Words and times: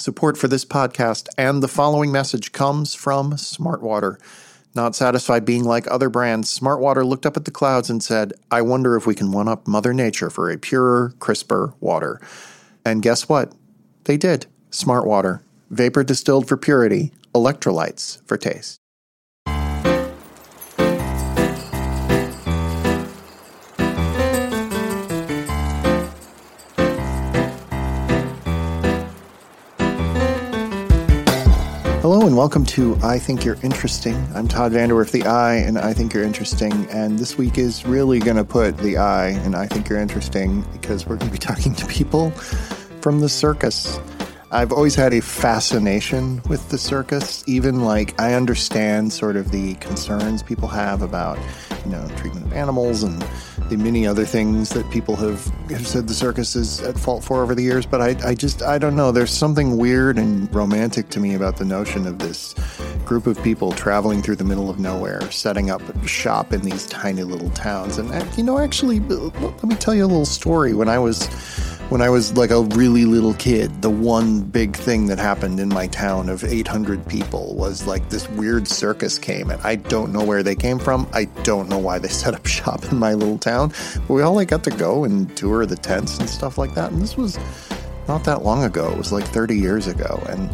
Support 0.00 0.38
for 0.38 0.46
this 0.46 0.64
podcast 0.64 1.26
and 1.36 1.60
the 1.60 1.66
following 1.66 2.12
message 2.12 2.52
comes 2.52 2.94
from 2.94 3.32
Smartwater. 3.32 4.20
Not 4.72 4.94
satisfied 4.94 5.44
being 5.44 5.64
like 5.64 5.90
other 5.90 6.08
brands, 6.08 6.56
Smartwater 6.56 7.04
looked 7.04 7.26
up 7.26 7.36
at 7.36 7.46
the 7.46 7.50
clouds 7.50 7.90
and 7.90 8.00
said, 8.00 8.32
I 8.48 8.62
wonder 8.62 8.94
if 8.94 9.08
we 9.08 9.16
can 9.16 9.32
one 9.32 9.48
up 9.48 9.66
Mother 9.66 9.92
Nature 9.92 10.30
for 10.30 10.52
a 10.52 10.56
purer, 10.56 11.14
crisper 11.18 11.74
water. 11.80 12.20
And 12.84 13.02
guess 13.02 13.28
what? 13.28 13.52
They 14.04 14.16
did. 14.16 14.46
Smartwater. 14.70 15.40
Vapor 15.70 16.04
distilled 16.04 16.46
for 16.46 16.56
purity, 16.56 17.10
electrolytes 17.34 18.24
for 18.24 18.36
taste. 18.36 18.78
Hello 32.10 32.26
and 32.26 32.38
welcome 32.38 32.64
to 32.64 32.96
I 33.02 33.18
Think 33.18 33.44
You're 33.44 33.58
Interesting. 33.62 34.16
I'm 34.34 34.48
Todd 34.48 34.72
VanDerWerff, 34.72 35.10
the 35.10 35.24
I, 35.24 35.56
and 35.56 35.76
I 35.76 35.92
Think 35.92 36.14
You're 36.14 36.24
Interesting. 36.24 36.72
And 36.88 37.18
this 37.18 37.36
week 37.36 37.58
is 37.58 37.84
really 37.84 38.18
going 38.18 38.38
to 38.38 38.46
put 38.46 38.78
the 38.78 38.96
I 38.96 39.26
and 39.26 39.54
I 39.54 39.66
Think 39.66 39.90
You're 39.90 39.98
Interesting 39.98 40.62
because 40.72 41.06
we're 41.06 41.16
going 41.16 41.30
to 41.30 41.32
be 41.32 41.38
talking 41.46 41.74
to 41.74 41.84
people 41.84 42.30
from 43.02 43.20
the 43.20 43.28
circus. 43.28 44.00
I've 44.50 44.72
always 44.72 44.94
had 44.94 45.12
a 45.12 45.20
fascination 45.20 46.40
with 46.48 46.70
the 46.70 46.78
circus, 46.78 47.44
even 47.46 47.82
like 47.84 48.18
I 48.18 48.32
understand 48.32 49.12
sort 49.12 49.36
of 49.36 49.50
the 49.50 49.74
concerns 49.74 50.42
people 50.42 50.68
have 50.68 51.02
about, 51.02 51.38
you 51.84 51.90
know, 51.90 52.08
treatment 52.16 52.46
of 52.46 52.54
animals 52.54 53.02
and 53.02 53.22
the 53.68 53.76
many 53.76 54.06
other 54.06 54.24
things 54.24 54.70
that 54.70 54.90
people 54.90 55.16
have, 55.16 55.44
have 55.68 55.86
said 55.86 56.08
the 56.08 56.14
circus 56.14 56.56
is 56.56 56.80
at 56.80 56.98
fault 56.98 57.22
for 57.24 57.42
over 57.42 57.54
the 57.54 57.62
years. 57.62 57.84
But 57.84 58.00
I, 58.00 58.16
I 58.30 58.34
just, 58.34 58.62
I 58.62 58.78
don't 58.78 58.96
know. 58.96 59.12
There's 59.12 59.30
something 59.30 59.76
weird 59.76 60.16
and 60.16 60.52
romantic 60.54 61.10
to 61.10 61.20
me 61.20 61.34
about 61.34 61.58
the 61.58 61.66
notion 61.66 62.06
of 62.06 62.18
this 62.18 62.54
group 63.04 63.26
of 63.26 63.42
people 63.42 63.72
traveling 63.72 64.22
through 64.22 64.36
the 64.36 64.44
middle 64.44 64.70
of 64.70 64.78
nowhere, 64.78 65.30
setting 65.30 65.68
up 65.68 65.82
shop 66.06 66.54
in 66.54 66.62
these 66.62 66.86
tiny 66.86 67.22
little 67.22 67.50
towns. 67.50 67.98
And, 67.98 68.10
uh, 68.10 68.24
you 68.38 68.44
know, 68.44 68.58
actually, 68.58 69.00
uh, 69.00 69.30
let 69.42 69.64
me 69.64 69.74
tell 69.74 69.94
you 69.94 70.06
a 70.06 70.06
little 70.06 70.24
story. 70.24 70.72
When 70.72 70.88
I 70.88 70.98
was 70.98 71.28
when 71.88 72.02
I 72.02 72.10
was 72.10 72.36
like 72.36 72.50
a 72.50 72.60
really 72.60 73.06
little 73.06 73.32
kid, 73.34 73.80
the 73.80 73.88
one 73.88 74.42
big 74.42 74.76
thing 74.76 75.06
that 75.06 75.18
happened 75.18 75.58
in 75.58 75.70
my 75.70 75.86
town 75.86 76.28
of 76.28 76.44
800 76.44 77.06
people 77.08 77.54
was 77.54 77.86
like 77.86 78.10
this 78.10 78.28
weird 78.30 78.68
circus 78.68 79.18
came, 79.18 79.48
and 79.50 79.60
I 79.62 79.76
don't 79.76 80.12
know 80.12 80.22
where 80.22 80.42
they 80.42 80.54
came 80.54 80.78
from. 80.78 81.08
I 81.14 81.24
don't 81.44 81.66
know 81.68 81.78
why 81.78 81.98
they 81.98 82.08
set 82.22 82.34
up 82.34 82.46
shop 82.46 82.84
in 82.92 82.98
my 82.98 83.14
little 83.14 83.38
town, 83.38 83.72
but 84.06 84.10
we 84.10 84.20
all 84.20 84.34
like 84.34 84.48
got 84.48 84.64
to 84.64 84.70
go 84.70 85.04
and 85.04 85.34
tour 85.34 85.64
the 85.64 85.76
tents 85.76 86.18
and 86.18 86.28
stuff 86.28 86.58
like 86.58 86.74
that. 86.74 86.92
And 86.92 87.00
this 87.00 87.16
was 87.16 87.38
not 88.06 88.22
that 88.24 88.44
long 88.44 88.64
ago. 88.64 88.90
It 88.90 88.98
was 88.98 89.12
like 89.12 89.24
30 89.24 89.56
years 89.56 89.86
ago, 89.86 90.22
and 90.28 90.50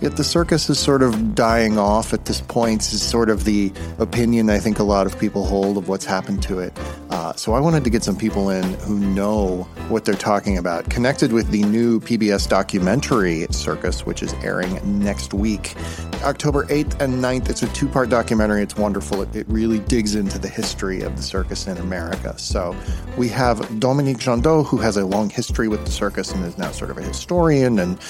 Yet 0.00 0.16
the 0.16 0.24
circus 0.24 0.70
is 0.70 0.78
sort 0.78 1.02
of 1.02 1.34
dying 1.34 1.78
off 1.78 2.14
at 2.14 2.24
this 2.24 2.40
point, 2.40 2.80
is 2.80 3.02
sort 3.02 3.28
of 3.28 3.44
the 3.44 3.70
opinion 3.98 4.48
I 4.48 4.58
think 4.58 4.78
a 4.78 4.82
lot 4.82 5.06
of 5.06 5.18
people 5.18 5.44
hold 5.44 5.76
of 5.76 5.88
what's 5.88 6.06
happened 6.06 6.42
to 6.44 6.58
it. 6.58 6.72
Uh, 7.10 7.34
so 7.34 7.52
I 7.52 7.60
wanted 7.60 7.84
to 7.84 7.90
get 7.90 8.02
some 8.02 8.16
people 8.16 8.48
in 8.48 8.64
who 8.80 8.98
know 8.98 9.64
what 9.88 10.06
they're 10.06 10.14
talking 10.14 10.56
about. 10.56 10.88
Connected 10.88 11.32
with 11.32 11.50
the 11.50 11.64
new 11.64 12.00
PBS 12.00 12.48
documentary 12.48 13.46
Circus, 13.50 14.06
which 14.06 14.22
is 14.22 14.32
airing 14.42 14.80
next 15.02 15.34
week, 15.34 15.74
October 16.22 16.64
8th 16.66 16.98
and 17.00 17.22
9th. 17.22 17.50
It's 17.50 17.62
a 17.62 17.68
two 17.68 17.88
part 17.88 18.08
documentary. 18.08 18.62
It's 18.62 18.76
wonderful. 18.76 19.20
It, 19.20 19.36
it 19.36 19.46
really 19.48 19.80
digs 19.80 20.14
into 20.14 20.38
the 20.38 20.48
history 20.48 21.02
of 21.02 21.16
the 21.16 21.22
circus 21.22 21.66
in 21.66 21.76
America. 21.76 22.38
So 22.38 22.74
we 23.18 23.28
have 23.28 23.78
Dominique 23.78 24.18
Jando, 24.18 24.64
who 24.64 24.78
has 24.78 24.96
a 24.96 25.04
long 25.04 25.28
history 25.28 25.68
with 25.68 25.84
the 25.84 25.90
circus 25.90 26.32
and 26.32 26.42
is 26.46 26.56
now 26.56 26.70
sort 26.70 26.90
of 26.90 26.96
a 26.96 27.02
historian 27.02 27.78
and 27.78 28.00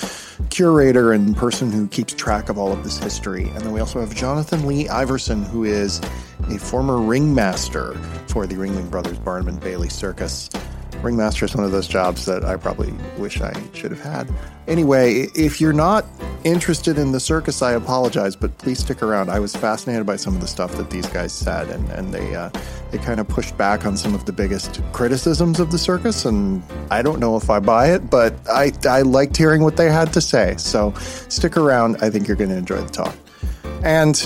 curator 0.49 1.13
and 1.13 1.37
person 1.37 1.71
who 1.71 1.87
keeps 1.89 2.15
track 2.15 2.49
of 2.49 2.59
all 2.59 2.73
of 2.73 2.83
this 2.85 2.99
history. 2.99 3.49
And 3.51 3.61
then 3.61 3.73
we 3.73 3.81
also 3.81 4.01
have 4.01 4.11
Johnathan 4.11 4.65
Lee 4.65 4.89
Iverson, 4.89 5.45
who 5.45 5.65
is 5.65 6.01
a 6.49 6.59
former 6.59 6.99
ringmaster 6.99 7.95
for 8.29 8.47
the 8.47 8.55
Ringling 8.55 8.91
Brothers 8.91 9.19
Barnum 9.19 9.49
and 9.49 9.61
Bailey 9.61 9.89
Circus. 9.89 10.49
Ringmaster 11.03 11.47
is 11.47 11.55
one 11.55 11.65
of 11.65 11.73
those 11.73 11.89
jobs 11.89 12.27
that 12.27 12.45
I 12.45 12.57
probably 12.57 12.93
wish 13.17 13.41
I 13.41 13.53
should 13.73 13.91
have 13.91 14.01
had. 14.01 14.31
Anyway, 14.69 15.27
if 15.35 15.61
you're 15.61 15.73
not 15.73 16.05
interested 16.45 16.99
in 16.99 17.13
the 17.13 17.21
circus, 17.21 17.63
I 17.63 17.73
apologize, 17.73 18.37
but 18.37 18.57
please 18.59 18.79
stick 18.79 19.03
around. 19.03 19.31
I 19.31 19.41
was 19.41 19.55
fascinated 19.55 20.07
by 20.07 20.17
some 20.17 20.35
of 20.35 20.41
the 20.41 20.47
stuff 20.47 20.77
that 20.77 20.91
these 20.91 21.07
guys 21.07 21.33
said, 21.33 21.69
and, 21.69 21.89
and 21.91 22.13
they 22.13 22.35
uh, 22.35 22.51
they 22.91 22.99
kind 22.99 23.21
of 23.21 23.29
pushed 23.29 23.57
back 23.57 23.87
on 23.87 23.97
some 23.97 24.15
of 24.15 24.25
the 24.27 24.33
biggest 24.33 24.81
criticisms 24.93 25.61
of 25.61 25.71
the 25.71 25.79
circus. 25.79 26.25
And 26.25 26.63
I 26.91 27.03
don't 27.03 27.21
know 27.21 27.37
if 27.37 27.51
I 27.51 27.61
buy 27.61 27.93
it, 27.93 28.11
but 28.11 28.35
I, 28.49 28.73
I 28.89 29.03
liked 29.03 29.37
hearing 29.37 29.63
what 29.63 29.77
they 29.77 29.91
had 29.91 30.13
to 30.13 30.21
say. 30.21 30.55
So 30.59 30.93
stick 31.29 31.57
around. 31.57 31.97
I 32.03 32.11
think 32.11 32.29
you're 32.29 32.37
going 32.37 32.51
to 32.51 32.57
enjoy 32.57 32.81
the 32.81 32.91
talk. 32.91 33.17
And 33.83 34.17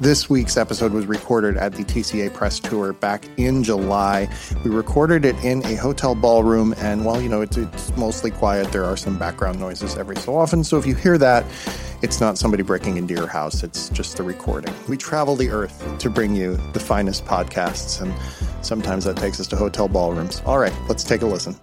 this 0.00 0.30
week's 0.30 0.56
episode 0.56 0.92
was 0.92 1.06
recorded 1.06 1.56
at 1.56 1.72
the 1.72 1.84
TCA 1.84 2.32
press 2.32 2.60
tour 2.60 2.92
back 2.92 3.24
in 3.36 3.64
July. 3.64 4.28
We 4.64 4.70
recorded 4.70 5.24
it 5.24 5.36
in 5.44 5.64
a 5.66 5.74
hotel 5.74 6.14
ballroom, 6.14 6.74
and 6.78 7.04
while 7.04 7.20
you 7.20 7.28
know 7.28 7.40
it's, 7.40 7.56
it's, 7.56 7.96
mostly 7.96 8.30
quiet, 8.30 8.70
there 8.70 8.84
are 8.84 8.96
some 8.96 9.18
background 9.18 9.58
noises 9.58 9.96
every 9.96 10.16
so 10.16 10.36
often. 10.36 10.62
So 10.62 10.78
if 10.78 10.86
you 10.86 10.94
hear 10.94 11.18
that, 11.18 11.44
it's 12.00 12.20
not 12.20 12.38
somebody 12.38 12.62
breaking 12.62 12.96
into 12.96 13.14
your 13.14 13.26
house, 13.26 13.64
it's 13.64 13.88
just 13.88 14.16
the 14.16 14.22
recording. 14.22 14.72
We 14.88 14.96
travel 14.96 15.34
the 15.34 15.50
earth 15.50 15.98
to 15.98 16.10
bring 16.10 16.34
you 16.34 16.56
the 16.72 16.80
finest 16.80 17.24
podcasts, 17.24 18.00
and 18.00 18.14
sometimes 18.64 19.04
that 19.04 19.16
takes 19.16 19.40
us 19.40 19.48
to 19.48 19.56
hotel 19.56 19.88
ballrooms. 19.88 20.42
All 20.46 20.58
right, 20.58 20.74
let's 20.88 21.02
take 21.02 21.22
a 21.22 21.26
listen. 21.26 21.58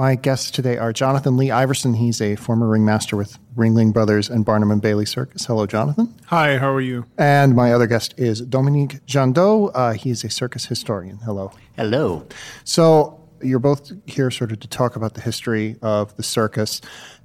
My 0.00 0.14
guests 0.14 0.50
today 0.50 0.78
are 0.78 0.94
Johnathan 0.94 1.36
Lee 1.36 1.50
Iverson. 1.50 1.92
He's 1.92 2.22
a 2.22 2.34
former 2.34 2.66
ringmaster 2.66 3.18
with 3.18 3.38
Ringling 3.54 3.92
Brothers 3.92 4.30
and 4.30 4.46
Barnum 4.46 4.70
and 4.70 4.80
Bailey 4.80 5.04
Circus. 5.04 5.44
Hello, 5.44 5.66
Johnathan. 5.66 6.10
Hi, 6.28 6.56
how 6.56 6.72
are 6.72 6.80
you? 6.80 7.04
And 7.18 7.54
my 7.54 7.74
other 7.74 7.86
guest 7.86 8.14
is 8.16 8.40
Dominique 8.40 9.04
Jando. 9.04 9.70
Uh, 9.74 9.92
he's 9.92 10.24
a 10.24 10.30
circus 10.30 10.64
historian. 10.64 11.18
Hello. 11.18 11.52
Hello. 11.76 12.26
So 12.64 13.20
you're 13.42 13.58
both 13.58 13.92
here 14.06 14.30
sort 14.30 14.52
of 14.52 14.60
to 14.60 14.68
talk 14.68 14.96
about 14.96 15.12
the 15.12 15.20
history 15.20 15.76
of 15.82 16.16
the 16.16 16.22
circus. 16.22 16.80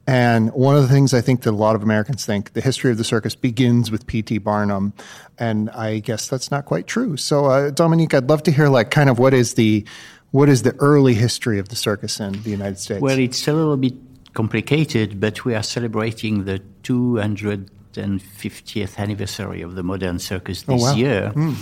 And 0.06 0.52
one 0.52 0.75
of 0.75 0.81
the 0.81 0.90
things 0.90 1.13
I 1.13 1.22
think 1.22 1.44
that 1.44 1.52
a 1.52 1.56
lot 1.56 1.75
of 1.75 1.81
Americans 1.81 2.25
think 2.25 2.53
the 2.53 2.62
history 2.62 2.92
of 2.92 2.97
the 2.97 3.03
circus 3.03 3.36
begins 3.36 3.90
with 3.90 4.06
P.T. 4.06 4.40
Barnum. 4.40 4.94
And 5.40 5.69
I 5.72 6.00
guess 6.00 6.28
that's 6.28 6.52
not 6.52 6.66
quite 6.66 6.88
true. 6.88 7.18
So, 7.18 7.46
uh, 7.46 7.72
Dominique, 7.72 8.13
I'd 8.13 8.30
love 8.30 8.44
to 8.44 8.52
hear, 8.52 8.68
like, 8.68 8.92
kind 8.92 9.09
of 9.09 9.18
what 9.18 9.34
is 9.34 9.56
the 9.56 9.86
what 10.35 10.50
is 10.50 10.63
the 10.63 10.75
early 10.79 11.13
history 11.13 11.59
of 11.59 11.69
the 11.69 11.78
circus 11.78 12.19
in 12.19 12.34
the 12.44 12.50
United 12.50 12.78
States? 12.78 13.01
Well, 13.01 13.18
it's 13.18 13.47
a 13.47 13.53
little 13.53 13.78
bit 13.78 13.94
complicated, 14.34 15.18
but 15.18 15.46
we 15.46 15.56
are 15.56 15.63
celebrating 15.63 16.44
the 16.44 16.62
250th 16.84 18.97
anniversary 18.97 19.62
of 19.62 19.75
the 19.75 19.84
modern 19.84 20.19
circus 20.19 20.63
this 20.63 20.81
oh, 20.81 20.85
wow. 20.88 20.94
year, 20.94 21.31
mm. 21.34 21.56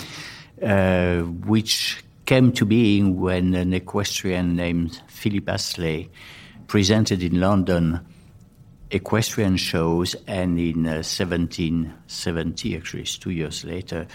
uh, 0.63 1.21
which 1.45 2.03
came 2.25 2.51
to 2.53 2.65
being 2.65 3.21
when 3.21 3.53
an 3.53 3.73
equestrian 3.73 4.55
named 4.55 4.99
Philip 5.05 5.49
Astley 5.49 6.09
presented 6.65 7.21
in 7.21 7.39
London 7.39 7.99
equestrian 8.89 9.57
shows, 9.57 10.15
and 10.25 10.59
in 10.59 10.87
uh, 10.87 11.05
1770, 11.05 12.75
actually, 12.75 13.03
it's 13.03 13.19
two 13.19 13.29
years 13.29 13.63
later, 13.65 14.07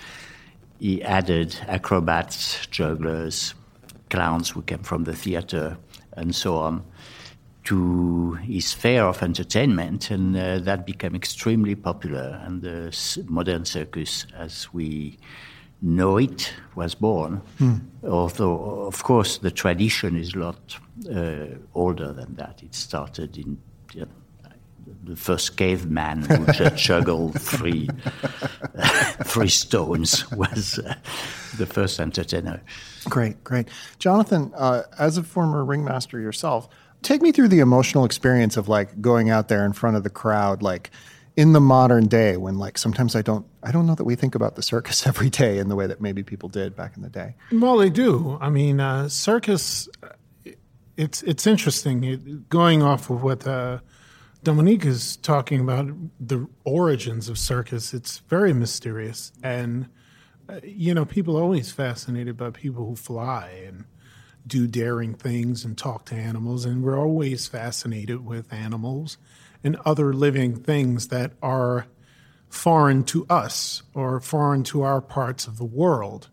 he 0.81 1.01
added 1.03 1.57
acrobats, 1.69 2.67
jugglers, 2.67 3.55
clowns 4.11 4.51
who 4.51 4.63
came 4.63 4.83
from 4.83 5.05
the 5.05 5.15
theater 5.15 5.77
and 6.13 6.35
so 6.35 6.57
on 6.57 6.85
to 7.65 8.33
his 8.35 8.73
fair 8.73 9.07
of 9.07 9.23
entertainment, 9.23 10.11
and 10.11 10.35
uh, 10.35 10.59
that 10.59 10.87
became 10.87 11.15
extremely 11.15 11.75
popular. 11.75 12.41
And 12.43 12.63
the 12.63 12.97
modern 13.29 13.67
circus, 13.67 14.27
as 14.35 14.73
we 14.73 15.19
know 15.83 16.17
it, 16.17 16.51
was 16.75 16.95
born. 16.95 17.43
Hmm. 17.59 17.75
Although, 18.03 18.87
of 18.87 19.03
course, 19.03 19.37
the 19.37 19.51
tradition 19.51 20.17
is 20.17 20.33
a 20.33 20.39
lot 20.39 20.79
uh, 21.15 21.59
older 21.75 22.15
than 22.15 22.37
that. 22.37 22.63
It 22.63 22.75
started 22.75 23.37
in 23.37 23.59
you 23.93 24.01
know, 24.01 24.09
the 25.09 25.17
first 25.17 25.57
caveman 25.57 26.23
who 26.23 26.71
juggled 26.77 27.41
three, 27.41 27.89
three 29.25 29.49
stones 29.49 30.31
was 30.33 30.79
uh, 30.79 30.95
the 31.57 31.67
first 31.67 31.99
entertainer. 31.99 32.61
Great, 33.09 33.43
great. 33.43 33.69
Johnathan, 33.99 34.53
uh, 34.57 34.83
as 34.99 35.17
a 35.17 35.23
former 35.23 35.65
ringmaster 35.65 36.21
yourself, 36.21 36.69
take 37.03 37.23
me 37.23 37.33
through 37.33 37.49
the 37.49 37.61
emotional 37.61 38.05
experience 38.05 38.57
of 38.57 38.69
like 38.69 39.01
going 39.01 39.31
out 39.31 39.49
there 39.49 39.65
in 39.65 39.73
front 39.73 39.97
of 39.97 40.05
the 40.05 40.11
crowd, 40.11 40.63
like 40.63 40.91
in 41.37 41.53
the 41.53 41.61
modern 41.61 42.07
day 42.07 42.37
when 42.37 42.59
like 42.59 42.77
sometimes 42.77 43.15
I 43.15 43.23
don't 43.23 43.47
I 43.63 43.71
don't 43.71 43.87
know 43.87 43.95
that 43.95 44.05
we 44.05 44.17
think 44.17 44.35
about 44.35 44.57
the 44.57 44.63
circus 44.63 45.07
every 45.07 45.31
day 45.31 45.59
in 45.59 45.69
the 45.69 45.77
way 45.77 45.87
that 45.87 46.01
maybe 46.01 46.23
people 46.23 46.49
did 46.49 46.77
back 46.77 46.97
in 46.97 47.03
the 47.03 47.09
day. 47.09 47.35
Well, 47.53 47.77
they 47.79 47.91
do. 47.91 48.39
I 48.41 48.51
mean, 48.51 48.81
uh, 48.81 49.09
circus. 49.09 49.89
It's 50.97 51.23
it's 51.23 51.47
interesting 51.47 52.03
it, 52.03 52.49
going 52.49 52.83
off 52.83 53.09
of 53.09 53.23
what 53.23 53.47
uh, 53.47 53.79
Dominique 54.43 54.85
is 54.85 55.17
talking 55.17 55.61
about 55.61 55.91
the 56.21 56.49
origins 56.65 57.29
of 57.29 57.39
circus. 57.39 57.93
It's 57.93 58.19
very 58.29 58.53
mysterious 58.53 59.33
and 59.43 59.89
uh, 60.49 60.61
you 60.65 60.95
know, 60.95 61.05
people 61.05 61.37
are 61.37 61.43
always 61.43 61.73
fascinated 61.73 62.37
by 62.37 62.51
people 62.51 62.87
who 62.87 62.97
fly 62.97 63.65
and 63.67 63.85
do 64.47 64.67
daring 64.67 65.15
things 65.15 65.65
and 65.65 65.77
talk 65.77 66.07
to 66.07 66.15
animals. 66.15 66.65
And 66.65 66.83
we're 66.83 66.99
always 66.99 67.47
fascinated 67.47 68.25
with 68.25 68.53
animals 68.53 69.19
and 69.63 69.77
other 69.85 70.15
living 70.15 70.57
things 70.57 71.09
that 71.09 71.33
are 71.43 71.87
foreign 72.49 73.05
to 73.05 73.27
us 73.29 73.83
or 73.93 74.21
foreign 74.21 74.63
to 74.65 74.83
our 74.83 75.03
parts 75.03 75.47
of 75.47 75.59
the 75.59 75.67
world, 75.67 76.31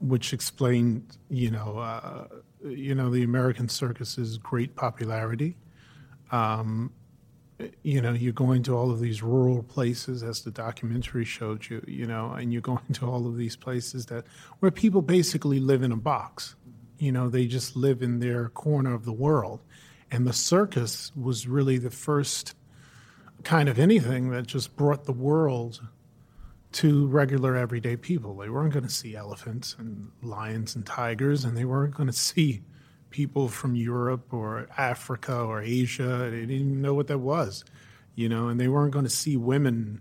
which 0.00 0.32
explain, 0.32 1.06
you 1.28 1.50
know, 1.50 1.78
uh, 1.78 2.28
you 2.64 2.94
know, 2.94 3.10
the 3.10 3.24
American 3.24 3.68
circus's 3.68 4.38
great 4.38 4.76
popularity. 4.76 5.56
Um, 6.30 6.92
you 7.82 8.00
know, 8.00 8.12
you're 8.12 8.32
going 8.32 8.62
to 8.64 8.76
all 8.76 8.90
of 8.90 9.00
these 9.00 9.22
rural 9.22 9.62
places, 9.62 10.22
as 10.22 10.42
the 10.42 10.50
documentary 10.50 11.24
showed 11.24 11.68
you, 11.68 11.82
you 11.86 12.06
know, 12.06 12.32
and 12.32 12.52
you're 12.52 12.62
going 12.62 12.92
to 12.92 13.06
all 13.06 13.26
of 13.26 13.36
these 13.36 13.56
places 13.56 14.06
that 14.06 14.24
where 14.60 14.70
people 14.70 15.02
basically 15.02 15.58
live 15.58 15.82
in 15.82 15.92
a 15.92 15.96
box. 15.96 16.54
You 16.98 17.12
know, 17.12 17.28
they 17.28 17.46
just 17.46 17.76
live 17.76 18.02
in 18.02 18.18
their 18.20 18.48
corner 18.48 18.94
of 18.94 19.04
the 19.04 19.12
world. 19.12 19.60
And 20.10 20.26
the 20.26 20.32
circus 20.32 21.12
was 21.14 21.46
really 21.46 21.78
the 21.78 21.90
first 21.90 22.54
kind 23.44 23.68
of 23.68 23.78
anything 23.78 24.30
that 24.30 24.46
just 24.46 24.74
brought 24.74 25.04
the 25.04 25.12
world 25.12 25.80
to 26.70 27.06
regular 27.06 27.56
everyday 27.56 27.96
people. 27.96 28.36
They 28.36 28.48
weren't 28.48 28.72
going 28.72 28.86
to 28.86 28.90
see 28.90 29.14
elephants 29.14 29.76
and 29.78 30.10
lions 30.22 30.74
and 30.74 30.84
tigers, 30.84 31.44
and 31.44 31.56
they 31.56 31.64
weren't 31.64 31.94
going 31.94 32.06
to 32.08 32.12
see 32.12 32.62
people 33.18 33.48
from 33.48 33.74
Europe 33.74 34.32
or 34.32 34.68
Africa 34.78 35.34
or 35.36 35.60
Asia. 35.60 36.28
They 36.30 36.42
didn't 36.42 36.50
even 36.52 36.80
know 36.80 36.94
what 36.94 37.08
that 37.08 37.18
was, 37.18 37.64
you 38.14 38.28
know, 38.28 38.46
and 38.46 38.60
they 38.60 38.68
weren't 38.68 38.92
going 38.92 39.06
to 39.06 39.10
see 39.10 39.36
women, 39.36 40.00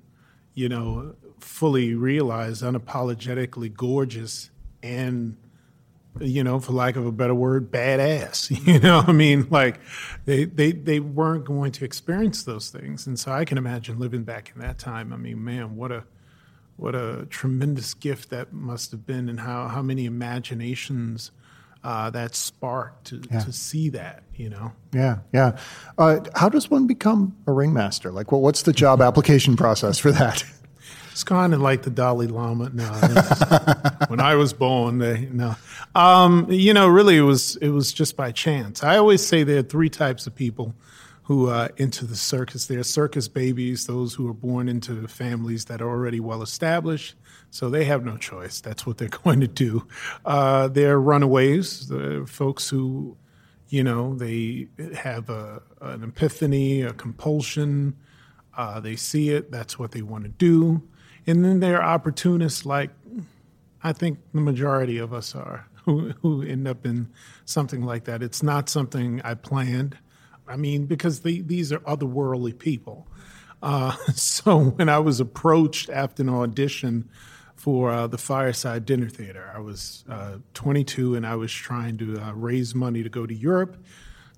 you 0.54 0.70
know, 0.70 1.16
fully 1.40 1.96
realized, 1.96 2.62
unapologetically 2.62 3.74
gorgeous 3.74 4.52
and 4.84 5.36
you 6.20 6.44
know, 6.44 6.60
for 6.60 6.74
lack 6.74 6.96
of 6.96 7.06
a 7.06 7.12
better 7.12 7.34
word, 7.36 7.72
badass. 7.72 8.50
You 8.68 8.80
know, 8.80 9.04
I 9.08 9.12
mean, 9.12 9.48
like 9.50 9.80
they 10.26 10.46
they 10.46 10.72
they 10.72 11.00
weren't 11.00 11.46
going 11.46 11.72
to 11.74 11.86
experience 11.86 12.44
those 12.44 12.70
things, 12.70 13.08
and 13.08 13.20
so 13.20 13.32
I 13.32 13.46
can 13.46 13.58
imagine 13.58 13.98
living 13.98 14.24
back 14.24 14.52
in 14.54 14.62
that 14.62 14.78
time. 14.78 15.12
I 15.12 15.18
mean, 15.18 15.44
man, 15.44 15.76
what 15.76 15.92
a 15.92 16.04
what 16.76 16.94
a 16.94 17.28
tremendous 17.30 17.96
gift 17.96 18.30
that 18.30 18.54
must 18.54 18.92
have 18.92 19.08
been, 19.08 19.28
and 19.30 19.40
how 19.40 19.68
how 19.68 19.82
many 19.82 20.06
imaginations 20.06 21.32
uh, 21.88 22.10
that 22.10 22.36
spark 22.36 23.02
to, 23.06 23.24
yeah. 23.32 23.40
to 23.40 23.54
see 23.54 23.88
that, 23.88 24.22
you 24.36 24.50
know? 24.50 24.74
Yeah, 24.94 25.20
yeah. 25.34 25.58
Uh, 25.98 26.20
how 26.36 26.50
does 26.50 26.70
one 26.70 26.86
become 26.86 27.34
a 27.48 27.54
ringmaster? 27.54 28.12
Like, 28.12 28.30
well, 28.30 28.42
what's 28.42 28.64
the 28.64 28.74
job 28.74 29.02
application 29.02 29.56
process 29.56 29.98
for 29.98 30.12
that? 30.12 30.44
It's 31.12 31.24
kind 31.24 31.56
of 31.56 31.62
like 31.62 31.82
the 31.82 31.90
Dalai 31.90 32.28
Lama. 32.28 32.70
No, 32.70 32.84
when 34.08 34.20
I 34.20 34.36
was 34.36 34.54
born, 34.54 35.00
they 35.00 35.28
no. 35.32 35.56
Um, 35.96 36.46
you 36.48 36.76
know, 36.76 36.88
really, 36.88 37.18
it 37.18 37.22
was 37.22 37.56
it 37.56 37.70
was 37.70 37.92
just 37.92 38.16
by 38.16 38.32
chance. 38.32 38.84
I 38.84 38.98
always 38.98 39.26
say 39.26 39.44
there 39.44 39.58
are 39.58 39.64
three 39.64 39.90
types 39.90 40.28
of 40.28 40.36
people 40.36 40.76
who 41.24 41.50
uh, 41.50 41.70
enter 41.80 42.06
the 42.06 42.16
circus. 42.16 42.68
There 42.68 42.80
are 42.80 42.84
circus 42.84 43.28
babies, 43.28 43.88
those 43.88 44.14
who 44.14 44.30
are 44.30 44.34
born 44.34 44.70
into 44.70 45.08
families 45.08 45.66
that 45.66 45.82
are 45.82 45.90
already 45.90 46.20
well 46.20 46.44
established. 46.44 47.16
So 47.50 47.70
they 47.70 47.86
have 47.86 48.04
no 48.04 48.18
choice. 48.18 48.62
That's 48.62 48.86
what 48.86 48.98
they're 48.98 49.08
going 49.24 49.40
to 49.40 49.48
do. 49.48 49.88
Uh, 50.26 50.68
they're 50.68 51.00
runaways, 51.00 51.88
the 51.88 52.26
folks 52.28 52.70
who, 52.70 53.18
you 53.70 53.84
know, 53.84 54.16
they 54.16 54.68
have 54.96 55.30
a, 55.30 55.62
an 55.82 56.04
epiphany, 56.04 56.82
a 56.82 56.94
compulsion. 56.94 57.96
Uh, 58.56 58.80
they 58.80 58.96
see 58.96 59.30
it. 59.30 59.52
That's 59.52 59.78
what 59.78 59.92
they 59.92 60.02
want 60.02 60.24
to 60.24 60.30
do. 60.30 60.84
And 61.26 61.44
then 61.44 61.60
they're 61.60 61.84
opportunists 61.84 62.66
like 62.66 62.92
I 63.84 63.94
think 63.94 64.20
the 64.34 64.42
majority 64.42 64.98
of 64.98 65.14
us 65.14 65.36
are 65.36 65.68
who, 65.86 66.14
who 66.22 66.42
end 66.42 66.68
up 66.68 66.86
in 66.86 67.10
something 67.46 67.82
like 67.82 68.06
that. 68.06 68.22
It's 68.22 68.44
not 68.44 68.70
something 68.70 69.22
I 69.24 69.34
planned. 69.34 69.98
I 70.48 70.56
mean, 70.56 70.86
because 70.86 71.22
the, 71.22 71.42
these 71.42 71.72
are 71.72 71.80
otherworldly 71.80 72.58
people. 72.58 73.08
Uh, 73.62 73.92
so 74.14 74.60
when 74.60 74.90
I 74.90 75.00
was 75.00 75.20
approached 75.20 75.90
after 75.90 76.24
an 76.24 76.30
audition 76.30 77.10
for 77.58 77.92
uh, 77.92 78.08
the 78.08 78.18
Fireside 78.18 78.86
Dinner 78.86 79.10
Theater. 79.10 79.52
I 79.54 79.60
was 79.60 80.06
uh, 80.10 80.38
22 80.54 81.16
and 81.16 81.26
I 81.26 81.36
was 81.36 81.52
trying 81.52 81.98
to 81.98 82.22
uh, 82.22 82.32
raise 82.34 82.74
money 82.74 83.04
to 83.04 83.10
go 83.10 83.26
to 83.26 83.34
Europe 83.34 83.84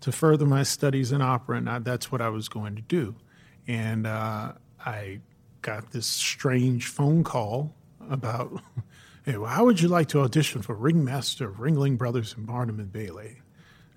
to 0.01 0.11
further 0.11 0.45
my 0.45 0.63
studies 0.63 1.11
in 1.11 1.21
opera, 1.21 1.57
and 1.57 1.69
I, 1.69 1.79
that's 1.79 2.11
what 2.11 2.21
I 2.21 2.29
was 2.29 2.47
going 2.47 2.75
to 2.77 2.81
do. 2.81 3.15
And 3.67 4.07
uh, 4.07 4.53
I 4.85 5.19
got 5.61 5.91
this 5.91 6.07
strange 6.07 6.87
phone 6.87 7.23
call 7.23 7.75
about, 8.09 8.61
hey, 9.25 9.37
well, 9.37 9.49
how 9.49 9.65
would 9.65 9.81
you 9.81 9.89
like 9.89 10.07
to 10.09 10.21
audition 10.21 10.61
for 10.61 10.73
Ringmaster 10.73 11.49
of 11.49 11.57
Ringling 11.57 11.97
Brothers 11.97 12.33
and 12.35 12.47
Barnum 12.47 12.79
and 12.79 12.91
Bailey? 12.91 13.41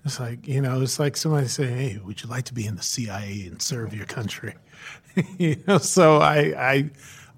It's 0.05 0.19
like, 0.19 0.45
you 0.45 0.59
know, 0.59 0.81
it's 0.81 0.99
like 0.99 1.15
somebody 1.15 1.47
saying, 1.47 1.77
hey, 1.77 2.01
would 2.03 2.21
you 2.21 2.29
like 2.29 2.43
to 2.45 2.53
be 2.53 2.65
in 2.65 2.75
the 2.75 2.83
CIA 2.83 3.47
and 3.47 3.61
serve 3.61 3.93
your 3.93 4.05
country? 4.05 4.53
you 5.37 5.63
know, 5.65 5.77
so 5.77 6.17
I, 6.17 6.37
I, 6.57 6.91